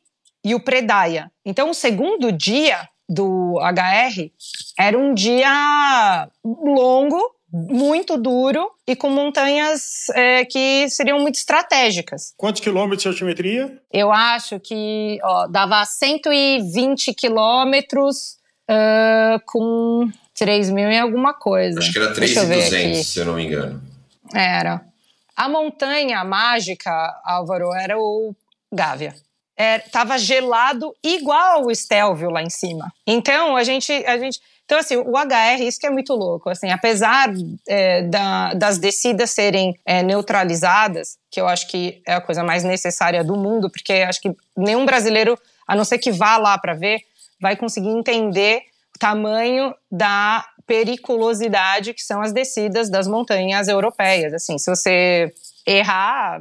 [0.45, 1.31] e o Predaia.
[1.45, 4.31] Então, o segundo dia do HR
[4.79, 7.21] era um dia longo,
[7.53, 12.33] muito duro e com montanhas é, que seriam muito estratégicas.
[12.37, 13.79] Quantos quilômetros de altimetria?
[13.93, 18.39] Eu acho que ó, dava 120 quilômetros
[18.71, 21.79] uh, com 3 mil e alguma coisa.
[21.79, 23.83] Acho que era 3.200, se eu não me engano.
[24.35, 24.81] Era.
[25.37, 26.91] A montanha mágica,
[27.25, 28.35] Álvaro, era o
[28.73, 29.15] Gávea
[29.85, 32.93] estava é, gelado igual o Stelvio lá em cima.
[33.07, 36.71] Então a gente, a gente, então assim, o HR isso que é muito louco, assim,
[36.71, 37.33] apesar
[37.69, 42.65] é, da, das descidas serem é, neutralizadas, que eu acho que é a coisa mais
[42.65, 46.75] necessária do mundo, porque acho que nenhum brasileiro, a não ser que vá lá para
[46.75, 47.01] ver,
[47.41, 48.63] vai conseguir entender
[48.95, 54.33] o tamanho da periculosidade que são as descidas das montanhas europeias.
[54.33, 55.33] Assim, se você
[55.67, 56.41] errar,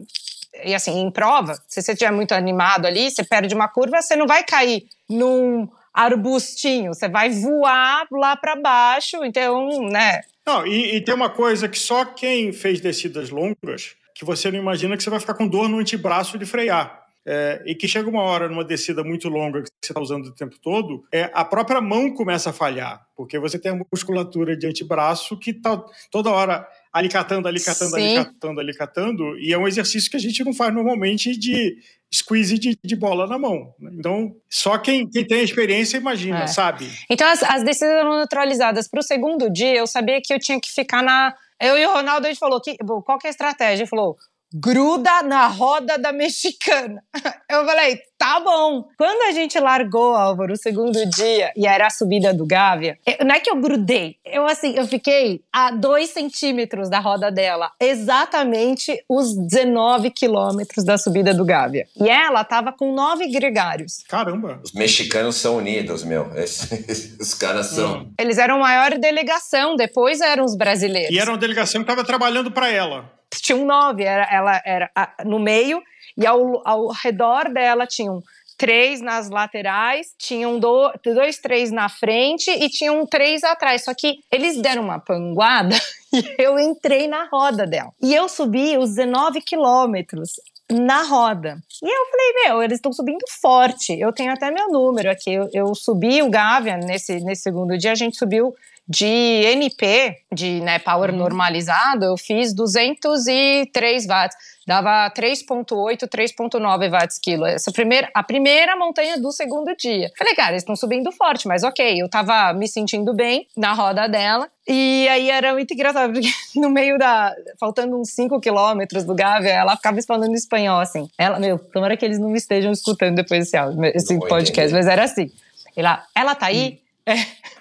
[0.64, 4.16] e assim, em prova, se você estiver muito animado ali, você perde uma curva, você
[4.16, 10.22] não vai cair num arbustinho, você vai voar lá para baixo, então, né?
[10.46, 14.60] Não, e, e, tem uma coisa que só quem fez descidas longas, que você não
[14.60, 17.00] imagina que você vai ficar com dor no antebraço de frear.
[17.24, 20.32] É, e que chega uma hora numa descida muito longa que você está usando o
[20.32, 24.66] tempo todo, é, a própria mão começa a falhar, porque você tem a musculatura de
[24.66, 25.78] antebraço que está
[26.10, 28.17] toda hora alicatando, alicatando, Sim.
[28.17, 31.77] alicatando, alicatando, e é um exercício que a gente não faz normalmente de
[32.13, 33.73] squeeze de, de bola na mão.
[33.80, 33.91] Né?
[33.93, 36.47] Então, só quem, quem tem a experiência imagina, é.
[36.47, 36.89] sabe?
[37.10, 38.88] Então, as, as decisões eram neutralizadas.
[38.88, 41.34] Para o segundo dia, eu sabia que eu tinha que ficar na.
[41.60, 42.75] Eu e o Ronaldo, a gente falou: que,
[43.06, 43.84] qual que é a estratégia?
[43.84, 44.17] Ele falou:
[44.54, 47.04] gruda na roda da mexicana.
[47.50, 48.86] Eu falei, tá bom.
[48.98, 53.26] Quando a gente largou, Álvaro, o segundo dia, e era a subida do Gávea, eu,
[53.26, 57.72] não é que eu grudei, eu assim, eu fiquei a dois centímetros da roda dela,
[57.78, 61.88] exatamente os 19 quilômetros da subida do Gávea.
[62.00, 64.04] E ela tava com nove gregários.
[64.08, 64.62] Caramba!
[64.64, 66.32] Os mexicanos são unidos, meu.
[67.20, 68.12] os caras são.
[68.18, 71.12] Eles eram a maior delegação, depois eram os brasileiros.
[71.14, 74.89] E era uma delegação que estava trabalhando para ela tinham nove, era, ela era
[75.26, 75.82] no meio
[76.17, 78.22] e ao, ao redor dela tinham
[78.62, 83.84] três nas laterais, tinham do, dois, três na frente e tinham três atrás.
[83.84, 85.76] Só que eles deram uma panguada
[86.13, 87.91] e eu entrei na roda dela.
[88.00, 90.34] E eu subi os 19 quilômetros
[90.70, 91.58] na roda.
[91.82, 94.00] E eu falei, meu, eles estão subindo forte.
[94.00, 95.34] Eu tenho até meu número aqui.
[95.34, 98.54] Eu, eu subi o Gávea nesse, nesse segundo dia, a gente subiu
[98.91, 101.17] de NP, de né, power uhum.
[101.17, 104.36] normalizado, eu fiz 203 watts.
[104.67, 107.45] Dava 3.8, 3.9 watts quilo.
[107.45, 110.12] Essa primeira, a primeira montanha do segundo dia.
[110.17, 112.01] Falei, cara, eles estão subindo forte, mas ok.
[112.01, 114.47] Eu tava me sentindo bem na roda dela.
[114.67, 117.34] E aí era muito engraçado, porque no meio da.
[117.60, 121.10] faltando uns 5 quilômetros do Gávea, ela ficava falando espanhol assim.
[121.17, 124.86] Ela, meu, tomara que eles não me estejam escutando depois desse, áudio, esse podcast, mas
[124.86, 125.32] era assim.
[125.75, 126.80] Ela, ela tá aí?
[127.08, 127.13] Hum.
[127.13, 127.51] É.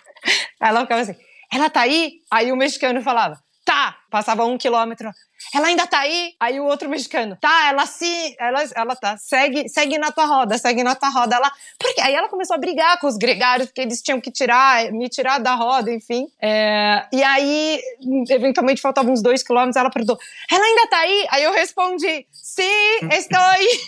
[0.61, 1.17] Ela ficava assim,
[1.53, 2.21] ela tá aí?
[2.31, 3.97] Aí o mexicano falava, tá.
[4.11, 5.09] Passava um quilômetro,
[5.55, 6.35] ela ainda tá aí?
[6.41, 10.59] Aí o outro mexicano, tá, ela se, ela, ela tá, segue, segue na tua roda,
[10.59, 11.37] segue na tua roda.
[11.37, 14.91] Ela, porque aí ela começou a brigar com os gregários, porque eles tinham que tirar,
[14.91, 16.27] me tirar da roda, enfim.
[16.43, 17.81] É, e aí,
[18.29, 20.19] eventualmente, faltavam uns dois quilômetros, ela perguntou,
[20.51, 21.27] ela ainda tá aí?
[21.31, 23.81] Aí eu respondi, sim, estou aí.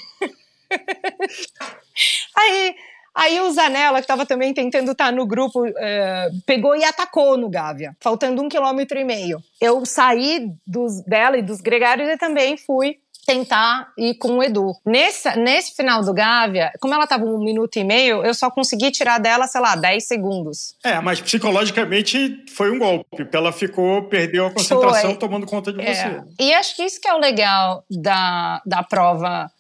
[2.39, 2.75] aí
[3.15, 7.37] Aí o Zanella, que estava também tentando estar tá no grupo, é, pegou e atacou
[7.37, 9.43] no Gávea, faltando um quilômetro e meio.
[9.61, 12.97] Eu saí dos, dela e dos gregários e também fui
[13.27, 14.73] tentar ir com o Edu.
[14.85, 18.91] Nesse, nesse final do Gávea, como ela estava um minuto e meio, eu só consegui
[18.91, 20.75] tirar dela, sei lá, 10 segundos.
[20.85, 23.29] É, mas psicologicamente foi um golpe.
[23.33, 25.19] Ela ficou, perdeu a concentração foi.
[25.19, 25.95] tomando conta de é.
[25.95, 26.23] você.
[26.41, 29.51] E acho que isso que é o legal da, da prova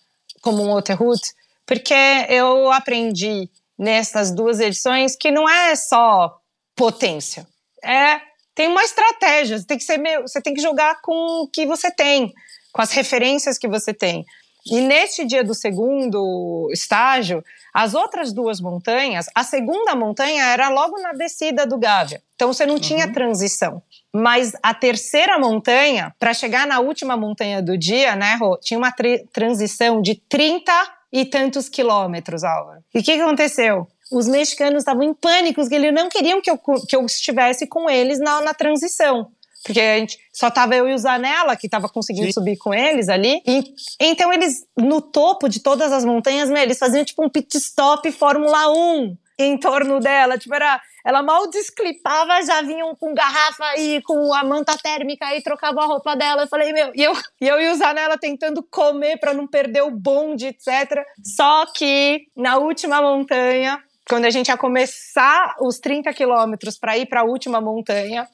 [0.41, 1.33] como um route
[1.67, 1.95] porque
[2.29, 3.49] eu aprendi
[3.79, 6.39] nessas duas edições que não é só
[6.77, 7.47] potência,
[7.85, 8.21] é
[8.55, 9.59] tem uma estratégia.
[9.59, 12.33] Você tem que ser meio, você tem que jogar com o que você tem,
[12.73, 14.25] com as referências que você tem.
[14.65, 17.43] E neste dia do segundo estágio,
[17.75, 22.23] as outras duas montanhas, a segunda montanha era logo na descida do Gávea.
[22.37, 22.81] Então você não uhum.
[22.81, 23.83] tinha transição.
[24.15, 28.95] Mas a terceira montanha, para chegar na última montanha do dia, né, Rô, tinha uma
[29.33, 30.73] transição de 30
[31.13, 32.83] e tantos quilômetros, Álvaro.
[32.95, 33.87] E o que, que aconteceu?
[34.11, 37.89] Os mexicanos estavam em pânico, que eles não queriam que eu, que eu estivesse com
[37.89, 39.29] eles na, na transição.
[39.65, 42.33] Porque a gente só tava eu e o Zanella que tava conseguindo Sim.
[42.33, 43.41] subir com eles ali.
[43.47, 43.63] E,
[44.01, 48.11] então eles, no topo de todas as montanhas, né, eles faziam tipo um pit stop
[48.11, 50.37] Fórmula 1 em torno dela.
[50.37, 55.43] Tipo, era ela mal desclipava, já vinham com garrafa e com a manta térmica e
[55.43, 56.43] trocava a roupa dela.
[56.43, 59.83] Eu falei, meu, e eu, e eu ia usar nela tentando comer para não perder
[59.83, 61.05] o bonde, etc.
[61.37, 67.07] Só que na última montanha, quando a gente ia começar os 30 quilômetros para ir
[67.07, 68.29] para a última montanha,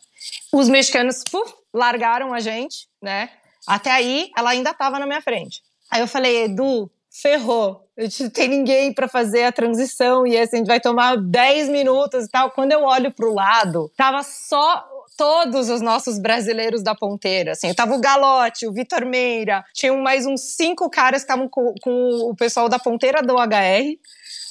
[0.53, 3.31] os mexicanos puf, largaram a gente, né?
[3.67, 5.61] Até aí, ela ainda estava na minha frente.
[5.91, 7.88] Aí eu falei, Edu, ferrou.
[7.99, 12.27] Não tem ninguém para fazer a transição e assim, a gente vai tomar 10 minutos
[12.27, 12.53] e tal.
[12.53, 17.53] Quando eu olho para o lado, tava só todos os nossos brasileiros da ponteira.
[17.53, 21.75] Assim, tava o Galote, o Vitor Meira, tinham mais uns cinco caras que estavam com,
[21.83, 23.99] com, o pessoal da ponteira do HR.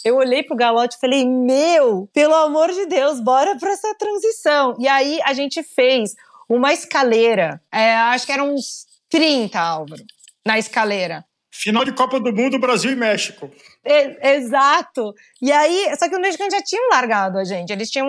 [0.03, 4.75] Eu olhei pro Galote e falei: Meu, pelo amor de Deus, bora para essa transição.
[4.77, 6.15] E aí a gente fez
[6.49, 10.03] uma escaleira, é, acho que eram uns 30, Álvaro,
[10.45, 11.25] na escaleira.
[11.60, 13.50] Final de Copa do Mundo, Brasil e México.
[13.84, 15.12] É, exato.
[15.41, 17.74] E aí, só que os mexicanos já tinham largado a gente.
[17.74, 18.08] Eles tinham.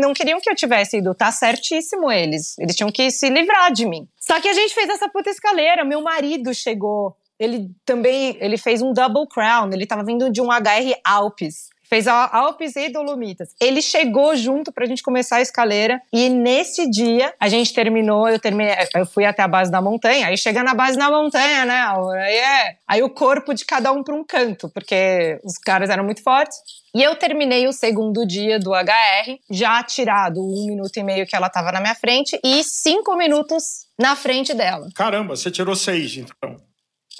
[0.00, 1.14] Não queriam que eu tivesse ido.
[1.14, 2.58] Tá certíssimo eles.
[2.58, 4.08] Eles tinham que se livrar de mim.
[4.18, 5.84] Só que a gente fez essa puta escaleira.
[5.84, 7.14] Meu marido chegou.
[7.38, 8.38] Ele também.
[8.40, 9.68] Ele fez um double crown.
[9.70, 13.54] Ele tava vindo de um HR Alpes fez a Alpes e Dolomitas.
[13.60, 18.38] Ele chegou junto pra gente começar a escaleira e nesse dia a gente terminou, eu
[18.38, 21.84] terminei, eu fui até a base da montanha, aí chega na base da montanha, né?
[22.16, 26.02] Aí é, aí o corpo de cada um para um canto, porque os caras eram
[26.02, 26.56] muito fortes.
[26.94, 31.36] E eu terminei o segundo dia do HR, já tirado um minuto e meio que
[31.36, 34.88] ela estava na minha frente e cinco minutos na frente dela.
[34.94, 36.56] Caramba, você tirou seis, então.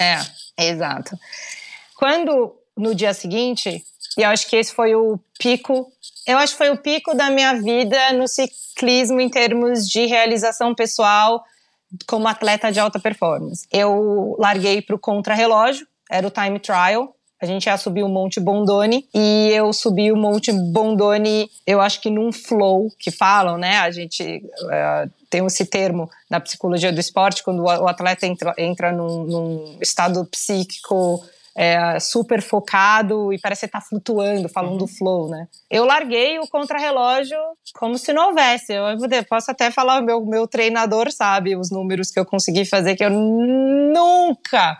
[0.01, 0.17] É,
[0.67, 1.15] exato.
[1.95, 3.85] Quando no dia seguinte
[4.17, 5.91] e eu acho que esse foi o pico.
[6.27, 10.75] Eu acho que foi o pico da minha vida no ciclismo em termos de realização
[10.75, 11.43] pessoal,
[12.07, 13.67] como atleta de alta performance.
[13.71, 18.39] Eu larguei para o contrarrelógio, era o time trial, a gente ia subir o Monte
[18.39, 23.79] Bondoni e eu subi o Monte Bondoni, eu acho que num flow que falam, né?
[23.79, 28.93] A gente uh, tem esse termo na psicologia do esporte, quando o atleta entra, entra
[28.93, 31.25] num, num estado psíquico
[31.57, 34.79] é, super focado e parece estar tá flutuando, falando uhum.
[34.79, 35.47] do flow, né?
[35.71, 37.39] Eu larguei o contrarrelógio
[37.75, 38.73] como se não houvesse.
[38.73, 38.97] Eu
[39.29, 43.11] posso até falar, meu, meu treinador sabe os números que eu consegui fazer, que eu
[43.11, 44.79] nunca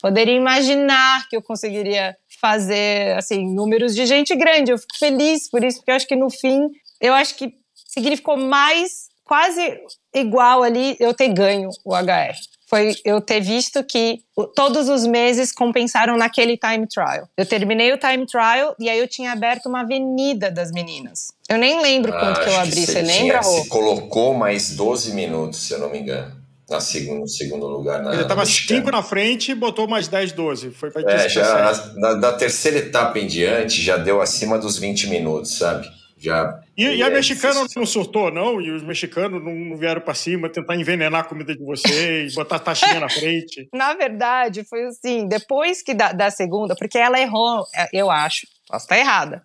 [0.00, 4.70] poderia imaginar que eu conseguiria fazer, assim, números de gente grande.
[4.70, 6.68] Eu fico feliz por isso, porque eu acho que no fim,
[7.00, 7.52] eu acho que
[7.86, 9.80] significou mais, quase
[10.14, 12.34] igual ali, eu ter ganho o HR.
[12.68, 14.20] Foi eu ter visto que
[14.54, 17.26] todos os meses compensaram naquele time trial.
[17.36, 21.32] Eu terminei o time trial e aí eu tinha aberto uma avenida das meninas.
[21.48, 23.50] Eu nem lembro ah, quanto que eu abri, você, lembra, Rô?
[23.50, 26.36] Você colocou mais 12 minutos, se eu não me engano
[26.68, 28.02] na segundo, no segundo lugar.
[28.02, 30.70] Na, Ele estava 5 na frente e botou mais 10, 12.
[30.72, 35.06] Foi para é, já na, da terceira etapa em diante já deu acima dos 20
[35.08, 35.88] minutos, sabe?
[36.18, 38.60] Já, e, e a é mexicana não surtou, não?
[38.60, 42.60] E os mexicanos não vieram para cima tentar envenenar a comida de vocês, botar a
[42.60, 43.68] taxinha na frente?
[43.72, 48.46] Na verdade, foi assim, depois que da, da segunda, porque ela errou, é, eu acho,
[48.68, 49.42] posso estar errada,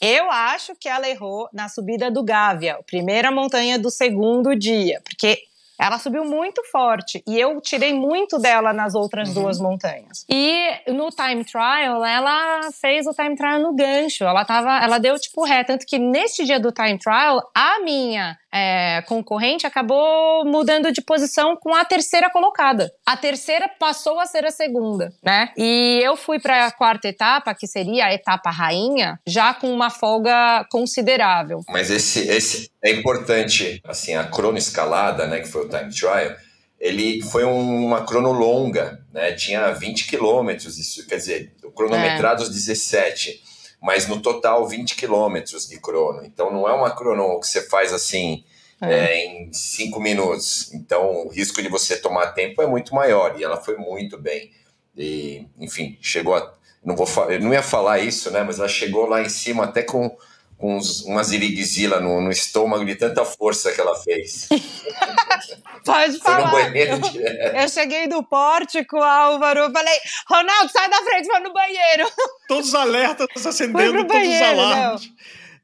[0.00, 5.00] eu acho que ela errou na subida do Gávea, a primeira montanha do segundo dia,
[5.04, 5.38] porque
[5.82, 9.42] ela subiu muito forte e eu tirei muito dela nas outras uhum.
[9.42, 10.24] duas montanhas.
[10.28, 14.24] E no time trial, ela fez o time trial no gancho.
[14.24, 18.38] Ela tava, ela deu tipo ré, tanto que neste dia do time trial, a minha
[18.52, 22.92] é, concorrente acabou mudando de posição com a terceira colocada.
[23.06, 25.50] A terceira passou a ser a segunda, né?
[25.56, 29.90] E eu fui para a quarta etapa, que seria a etapa rainha, já com uma
[29.90, 31.60] folga considerável.
[31.68, 36.36] Mas esse, esse é importante, assim, a cronoescalada, né, que foi o time trial,
[36.78, 39.32] ele foi uma crono longa, né?
[39.32, 42.52] Tinha 20 quilômetros, isso quer dizer, cronometrados é.
[42.52, 43.51] 17
[43.82, 46.24] mas no total 20 quilômetros de crono.
[46.24, 48.44] Então não é uma crono que você faz assim
[48.80, 48.94] é.
[48.94, 50.72] É, em 5 minutos.
[50.72, 53.38] Então o risco de você tomar tempo é muito maior.
[53.38, 54.52] E ela foi muito bem.
[54.96, 56.54] E, enfim, chegou a.
[56.84, 58.42] Não, vou, eu não ia falar isso, né?
[58.42, 60.16] Mas ela chegou lá em cima até com
[60.62, 64.48] com uns, umas iriguizila no, no, estômago de tanta força que ela fez.
[65.84, 66.48] Pode falar.
[66.50, 69.98] Foi no banheiro eu, eu cheguei do pórtico, Álvaro, falei,
[70.30, 72.08] Ronaldo, sai da frente, vai no banheiro.
[72.46, 75.10] Todos os alertas acendendo, todos os alarmes.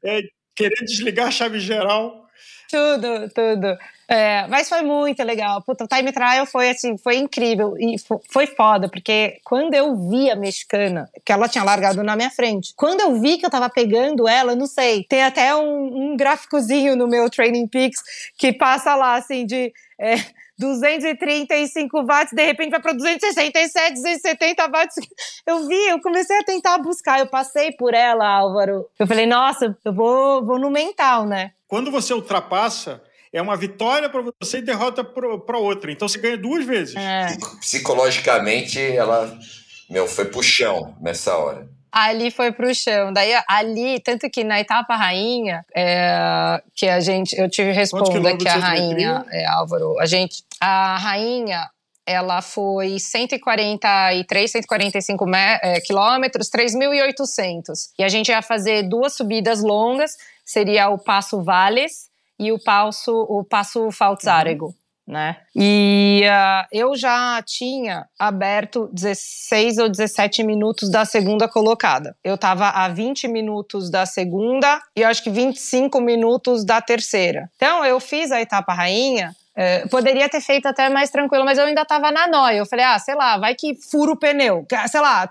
[0.03, 0.21] É,
[0.53, 2.25] querendo desligar a chave geral.
[2.69, 3.77] Tudo, tudo.
[4.09, 5.61] É, mas foi muito legal.
[5.61, 7.95] Puta, o time trial foi assim, foi incrível e
[8.27, 12.73] foi foda, porque quando eu vi a mexicana, que ela tinha largado na minha frente,
[12.75, 16.95] quando eu vi que eu tava pegando ela, não sei, tem até um, um gráficozinho
[16.95, 18.01] no meu Training Peaks
[18.35, 19.71] que passa lá assim de.
[19.99, 20.15] É,
[20.59, 24.95] 235 watts, de repente vai para 267, 270 watts.
[25.47, 28.85] Eu vi, eu comecei a tentar buscar, eu passei por ela, Álvaro.
[28.99, 31.51] Eu falei, nossa, eu vou, vou no mental, né?
[31.65, 33.01] Quando você ultrapassa,
[33.31, 35.91] é uma vitória para você e derrota para outra.
[35.91, 36.95] Então você ganha duas vezes.
[36.95, 37.35] É.
[37.59, 39.37] Psicologicamente, ela
[39.89, 41.67] meu, foi pro chão nessa hora.
[41.91, 43.11] Ali foi pro chão.
[43.11, 48.47] Daí, ali, tanto que na etapa rainha, é, que a gente, eu te respondo aqui
[48.47, 51.67] a rainha, é, Álvaro, a gente, a rainha,
[52.05, 57.89] ela foi 143, 145 é, quilômetros, 3.800.
[57.97, 60.15] E a gente ia fazer duas subidas longas,
[60.45, 62.08] seria o Passo Vales
[62.39, 64.67] e o passo, o passo Falzarego.
[64.67, 64.73] Uhum.
[65.07, 65.37] Né?
[65.55, 72.15] E uh, eu já tinha aberto 16 ou 17 minutos da segunda colocada.
[72.23, 77.49] Eu estava a 20 minutos da segunda e acho que 25 minutos da terceira.
[77.55, 81.65] Então eu fiz a etapa rainha é, poderia ter feito até mais tranquilo, mas eu
[81.65, 82.59] ainda tava na noia.
[82.59, 85.29] Eu falei, ah, sei lá, vai que fura o pneu, sei lá,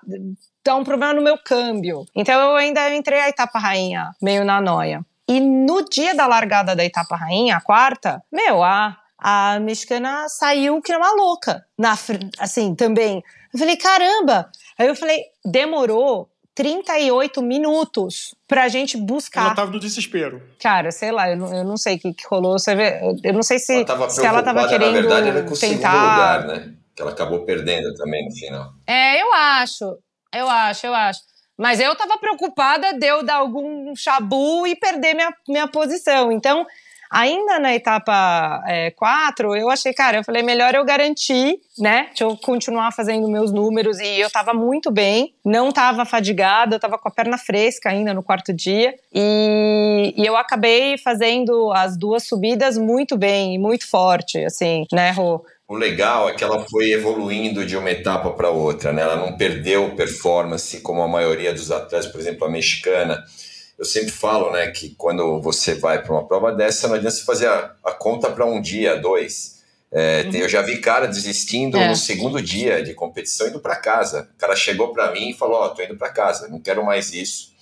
[0.63, 2.05] dá um problema no meu câmbio.
[2.15, 5.01] Então eu ainda entrei a etapa rainha meio na noia.
[5.29, 10.81] E no dia da largada da etapa rainha, a quarta, meu, a, a mexicana saiu
[10.81, 11.65] que era uma louca.
[11.77, 11.97] Na,
[12.39, 13.23] assim, também.
[13.53, 14.51] Eu falei, caramba!
[14.79, 19.47] Aí eu falei, demorou 38 minutos pra gente buscar.
[19.47, 20.43] Ela tava no desespero.
[20.61, 22.59] Cara, sei lá, eu não, eu não sei o que, que rolou.
[22.59, 25.57] Você vê, eu não sei se ela, se ela tava querendo na verdade, com tentar...
[25.57, 26.75] segundo lugar, né?
[26.97, 28.73] Que ela acabou perdendo também no final.
[28.87, 29.99] É, eu acho.
[30.35, 31.21] Eu acho, eu acho.
[31.59, 36.31] Mas eu estava preocupada de eu dar algum chabu e perder minha, minha posição.
[36.31, 36.65] Então,
[37.11, 38.63] Ainda na etapa
[38.97, 42.07] 4, é, eu achei, cara, eu falei, melhor eu garantir, né?
[42.09, 43.99] Deixa eu continuar fazendo meus números.
[43.99, 48.13] E eu tava muito bem, não tava fadigada, eu tava com a perna fresca ainda
[48.13, 48.95] no quarto dia.
[49.15, 55.43] E, e eu acabei fazendo as duas subidas muito bem, muito forte, assim, né, Rô?
[55.69, 59.03] O legal é que ela foi evoluindo de uma etapa para outra, né?
[59.03, 63.23] Ela não perdeu performance como a maioria dos atletas, por exemplo, a mexicana
[63.79, 67.25] eu sempre falo, né, que quando você vai para uma prova dessa, não adianta você
[67.25, 69.63] fazer a, a conta para um dia, dois.
[69.91, 70.35] É, uhum.
[70.35, 71.89] Eu já vi cara desistindo é.
[71.89, 74.29] no segundo dia de competição indo para casa.
[74.35, 76.85] O cara chegou para mim e falou: Ó, oh, tô indo para casa, não quero
[76.85, 77.53] mais isso.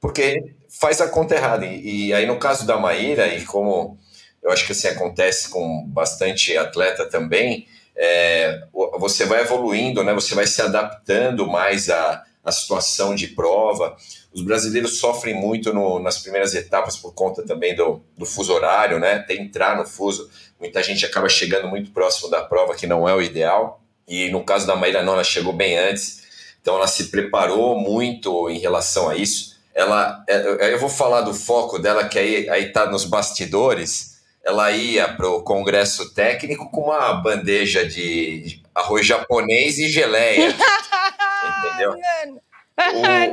[0.00, 1.66] Porque faz a conta errada.
[1.66, 3.98] E, e, aí, no caso da Maíra, e como
[4.44, 7.66] eu acho que assim acontece com bastante atleta também,
[7.96, 8.64] é,
[8.98, 10.12] você vai evoluindo, né?
[10.12, 13.96] Você vai se adaptando mais à, à situação de prova.
[14.32, 18.98] Os brasileiros sofrem muito no, nas primeiras etapas por conta também do, do fuso horário,
[18.98, 19.20] né?
[19.20, 20.28] Tem entrar no fuso.
[20.60, 23.80] Muita gente acaba chegando muito próximo da prova, que não é o ideal.
[24.06, 26.24] E no caso da Maíra, não, ela chegou bem antes.
[26.60, 29.54] Então ela se preparou muito em relação a isso.
[29.72, 34.13] Ela, é, eu vou falar do foco dela, que aí, aí tá nos bastidores.
[34.44, 40.54] Ela ia para o congresso técnico com uma bandeja de arroz japonês e geleia.
[41.58, 41.94] entendeu?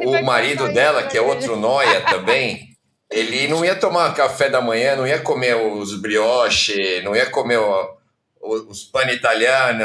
[0.05, 2.69] O, o marido dela, que é outro noia também,
[3.09, 7.57] ele não ia tomar café da manhã, não ia comer os brioche, não ia comer
[7.57, 7.97] o,
[8.41, 9.83] os pan italiano,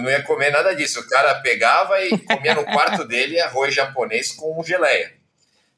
[0.00, 1.00] não ia comer nada disso.
[1.00, 5.17] O cara pegava e comia no quarto dele arroz japonês com geleia.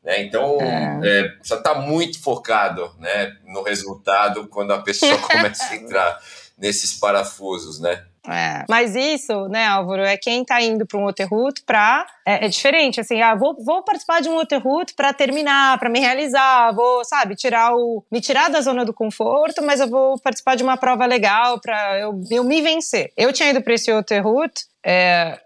[0.03, 0.23] Né?
[0.23, 1.01] Então, é.
[1.03, 6.19] É, precisa estar tá muito focado né, no resultado quando a pessoa começa a entrar
[6.59, 8.05] nesses parafusos, né?
[8.29, 8.65] É.
[8.69, 13.01] Mas isso, né, Álvaro, é quem tá indo para um Waterhoot para é, é, diferente,
[13.01, 17.35] assim, ah, vou, vou participar de um Waterhoot para terminar, para me realizar, vou, sabe,
[17.35, 21.07] tirar o me tirar da zona do conforto, mas eu vou participar de uma prova
[21.07, 23.11] legal para eu, eu me vencer.
[23.17, 25.41] Eu tinha ido para esse Waterhoot, é,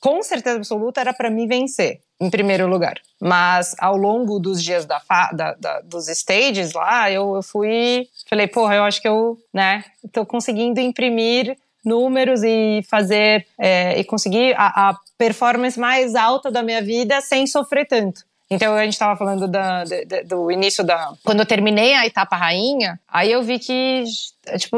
[0.00, 2.94] com certeza absoluta era para me vencer em primeiro lugar.
[3.20, 5.02] Mas ao longo dos dias da,
[5.32, 8.06] da, da, dos stages lá, eu, eu fui.
[8.30, 14.04] Falei, porra, eu acho que eu, né, tô conseguindo imprimir números e fazer é, e
[14.04, 18.22] conseguir a, a, performance mais alta da minha vida sem sofrer tanto.
[18.52, 19.82] Então a gente estava falando da,
[20.26, 24.04] do início da quando eu terminei a etapa rainha, aí eu vi que
[24.58, 24.76] tipo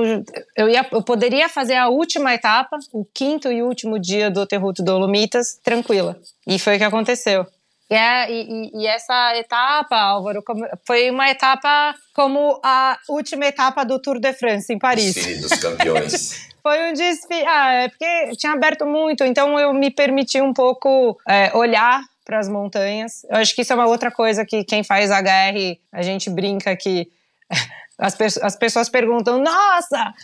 [0.57, 4.83] eu ia eu poderia fazer a última etapa, o quinto e último dia do Terruto
[4.83, 6.16] Dolomitas tranquila.
[6.47, 7.47] E foi o que aconteceu.
[7.91, 10.43] E, é, e, e, essa etapa, Álvaro,
[10.87, 15.14] foi uma etapa como a última etapa do Tour de France em Paris.
[15.14, 16.55] Sim, dos campeões.
[16.64, 17.45] Foi um desfile.
[17.47, 22.39] Ah, é porque tinha aberto muito, então eu me permiti um pouco é, olhar para
[22.39, 23.25] as montanhas.
[23.29, 26.75] Eu acho que isso é uma outra coisa que quem faz HR, a gente brinca
[26.77, 27.11] que
[27.99, 30.14] as, pe as pessoas perguntam: nossa,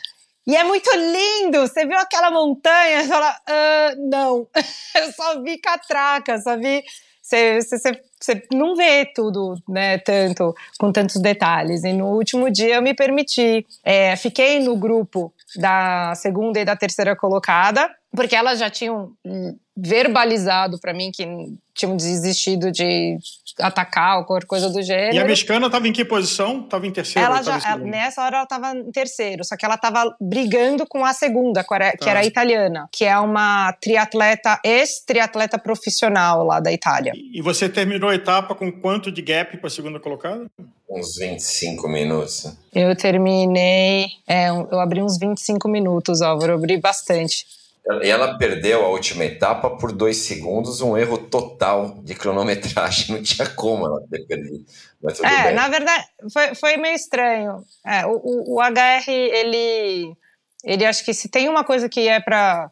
[0.46, 1.60] e é muito lindo!
[1.60, 3.02] Você viu aquela montanha?
[3.02, 4.46] Você fala: ah, não,
[4.96, 6.82] eu só vi catraca, só vi.
[7.22, 11.84] Você, você, você não vê tudo, né, tanto, com tantos detalhes.
[11.84, 13.64] E no último dia eu me permiti.
[13.84, 19.12] É, fiquei no grupo da segunda e da terceira colocada, porque elas já tinham
[19.76, 21.24] verbalizado para mim que
[21.74, 23.16] tinham desistido de
[23.58, 25.14] atacar ou qualquer coisa do gênero.
[25.14, 26.60] E a mexicana estava em que posição?
[26.60, 27.26] Estava em terceiro?
[27.26, 31.04] Ela já, ela, nessa hora ela estava em terceiro, só que ela estava brigando com
[31.04, 31.98] a segunda, que era, tá.
[31.98, 37.12] que era a italiana, que é uma triatleta, ex-triatleta profissional lá da Itália.
[37.14, 40.46] E você terminou a etapa com quanto de gap para a segunda colocada?
[40.90, 42.52] Uns 25 minutos.
[42.74, 47.46] Eu terminei, é, eu abri uns 25 minutos, Álvaro, eu abri bastante.
[48.02, 53.14] E ela perdeu a última etapa por dois segundos, um erro total de cronometragem.
[53.16, 54.64] Não tinha como ela ter perdido.
[55.22, 55.54] é, bem.
[55.54, 57.64] na verdade, foi, foi meio estranho.
[57.84, 60.12] É, o, o, o, HR, ele,
[60.64, 62.70] ele acho que se tem uma coisa que é para.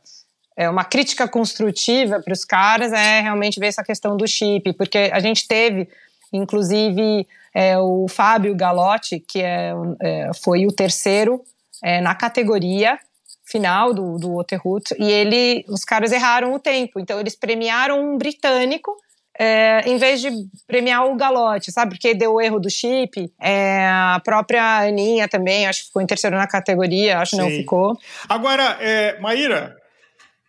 [0.56, 5.08] É uma crítica construtiva para os caras é realmente ver essa questão do chip, porque
[5.12, 5.88] a gente teve,
[6.32, 11.42] inclusive, é, o Fábio Galotti, que é, é foi o terceiro
[11.82, 12.98] é, na categoria,
[13.44, 18.18] final do, do Waterhoot, e ele, os caras erraram o tempo, então eles premiaram um
[18.18, 18.94] britânico
[19.38, 20.30] é, em vez de
[20.66, 21.92] premiar o galote, sabe?
[21.92, 23.32] Porque deu o erro do chip.
[23.40, 27.48] É, a própria Aninha também, acho que ficou em terceiro na categoria, acho que não
[27.48, 27.96] ficou.
[28.28, 29.76] Agora, é, Maíra,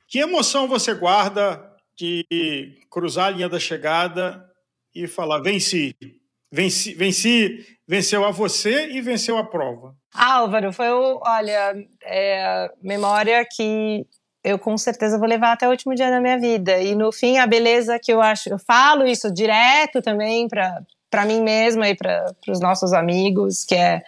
[0.08, 1.64] que emoção você guarda
[1.96, 2.26] de
[2.90, 4.44] cruzar a linha da chegada
[4.96, 5.96] e falar: venci,
[6.52, 9.96] venci, venci, venceu a você e venceu a prova?
[10.14, 14.06] Álvaro, foi, o, olha, é, memória que
[14.44, 16.80] eu com certeza vou levar até o último dia da minha vida.
[16.80, 21.42] E no fim, a beleza que eu acho, eu falo isso direto também para mim
[21.42, 24.02] mesma e para os nossos amigos, que é,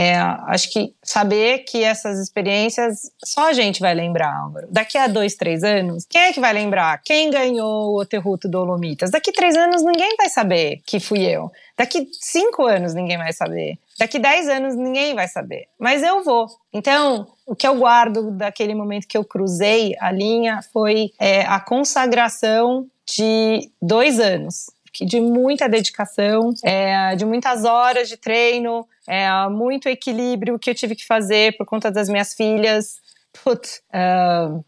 [0.00, 0.14] É,
[0.46, 4.68] acho que saber que essas experiências só a gente vai lembrar, Álvaro.
[4.70, 7.02] Daqui a dois, três anos, quem é que vai lembrar?
[7.02, 9.10] Quem ganhou o Oterruto Dolomitas?
[9.10, 11.50] Daqui três anos ninguém vai saber que fui eu.
[11.76, 13.76] Daqui cinco anos ninguém vai saber.
[13.98, 15.66] Daqui dez anos ninguém vai saber.
[15.76, 16.46] Mas eu vou.
[16.72, 21.58] Então, o que eu guardo daquele momento que eu cruzei a linha foi é, a
[21.58, 24.66] consagração de dois anos
[25.00, 30.94] de muita dedicação, é, de muitas horas de treino, é, muito equilíbrio que eu tive
[30.94, 32.96] que fazer por conta das minhas filhas.
[33.44, 34.64] Putz, uh,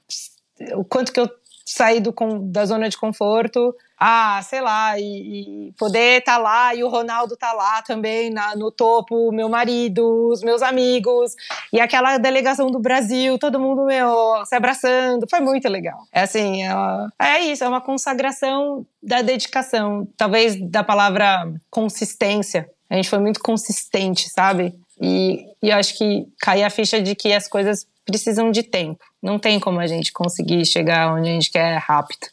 [0.78, 1.28] o quanto que eu
[1.64, 2.14] saí do,
[2.50, 6.88] da zona de conforto ah, sei lá, e, e poder estar tá lá e o
[6.88, 11.34] Ronaldo tá lá também na, no topo, meu marido, os meus amigos,
[11.70, 15.98] e aquela delegação do Brasil, todo mundo meu, se abraçando, foi muito legal.
[16.10, 16.72] É assim, é,
[17.20, 22.70] é isso, é uma consagração da dedicação, talvez da palavra consistência.
[22.88, 24.74] A gente foi muito consistente, sabe?
[24.98, 29.04] E, e acho que cai a ficha de que as coisas precisam de tempo.
[29.22, 32.26] Não tem como a gente conseguir chegar onde a gente quer rápido.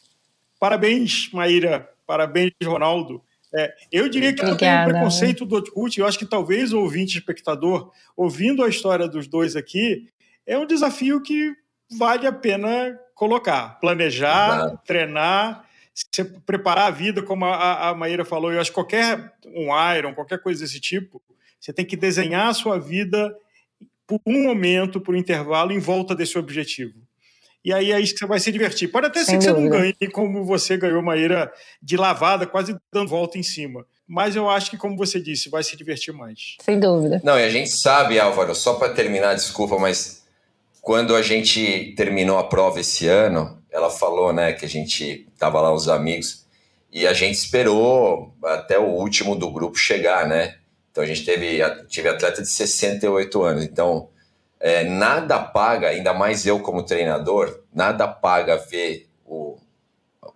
[0.58, 1.88] Parabéns, Maíra.
[2.06, 3.22] Parabéns, Ronaldo.
[3.54, 4.58] É, eu diria que Obrigada.
[4.58, 5.98] tem um preconceito do Output.
[5.98, 10.08] Eu acho que talvez o ouvinte espectador, ouvindo a história dos dois aqui,
[10.46, 11.54] é um desafio que
[11.96, 13.78] vale a pena colocar.
[13.80, 14.80] Planejar, Exato.
[14.86, 18.52] treinar, se preparar a vida, como a, a Maíra falou.
[18.52, 21.22] Eu acho que qualquer um Iron, qualquer coisa desse tipo,
[21.58, 23.34] você tem que desenhar a sua vida
[24.06, 27.07] por um momento, por um intervalo, em volta desse objetivo
[27.64, 28.88] e aí é isso que você vai se divertir.
[28.88, 29.68] Pode até ser Sem que dúvida.
[29.68, 31.52] você não ganhe como você ganhou uma ira
[31.82, 33.84] de lavada, quase dando volta em cima.
[34.06, 36.56] Mas eu acho que, como você disse, vai se divertir mais.
[36.62, 37.20] Sem dúvida.
[37.22, 40.22] Não, e a gente sabe, Álvaro, só para terminar, desculpa, mas
[40.80, 45.60] quando a gente terminou a prova esse ano, ela falou, né, que a gente tava
[45.60, 46.46] lá os amigos
[46.90, 50.56] e a gente esperou até o último do grupo chegar, né?
[50.90, 53.64] Então a gente teve, tive atleta de 68 anos.
[53.64, 54.08] Então,
[54.60, 59.56] é, nada paga, ainda mais eu como treinador, nada paga ver o,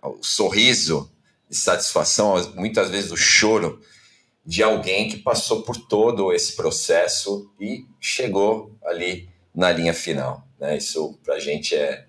[0.01, 1.11] o sorriso
[1.49, 3.81] de satisfação, muitas vezes o choro
[4.45, 10.45] de alguém que passou por todo esse processo e chegou ali na linha final.
[10.59, 10.77] Né?
[10.77, 12.05] Isso para a gente é,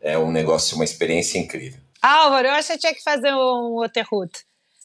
[0.00, 1.80] é um negócio, uma experiência incrível.
[2.00, 3.82] Álvaro, eu acho que tinha que fazer um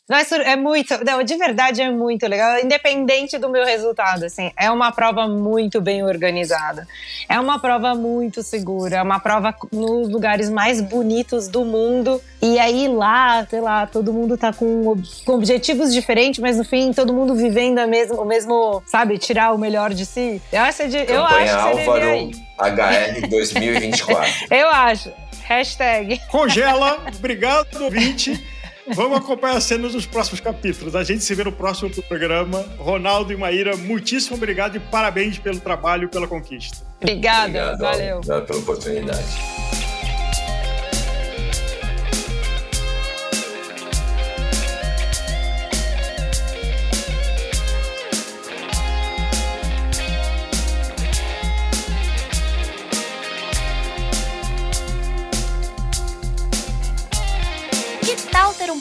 [0.10, 0.50] Waterhoot.
[0.50, 4.92] É muito, não, de verdade é muito legal, independente do meu resultado, assim, é uma
[4.92, 6.88] prova muito bem organizada,
[7.28, 12.58] é uma prova muito segura, é uma prova nos lugares mais bonitos do mundo, e
[12.58, 14.96] aí lá, sei lá, todo mundo tá com,
[15.26, 19.58] com objetivos diferentes, mas no fim todo mundo vivendo mesmo, o mesmo, sabe, tirar o
[19.58, 20.42] melhor de si.
[20.52, 24.32] Eu acho, de, eu acho Álvaro HR 2024.
[24.52, 25.12] eu acho.
[25.44, 26.22] Hashtag.
[26.30, 28.59] Congela, obrigado, ouvinte.
[28.96, 30.96] Vamos acompanhar as cenas dos próximos capítulos.
[30.96, 32.66] A gente se vê no próximo programa.
[32.78, 36.86] Ronaldo e Maíra, muitíssimo obrigado e parabéns pelo trabalho e pela conquista.
[37.02, 38.18] Obrigada, Obrigado, valeu.
[38.18, 39.79] Obrigado pela oportunidade.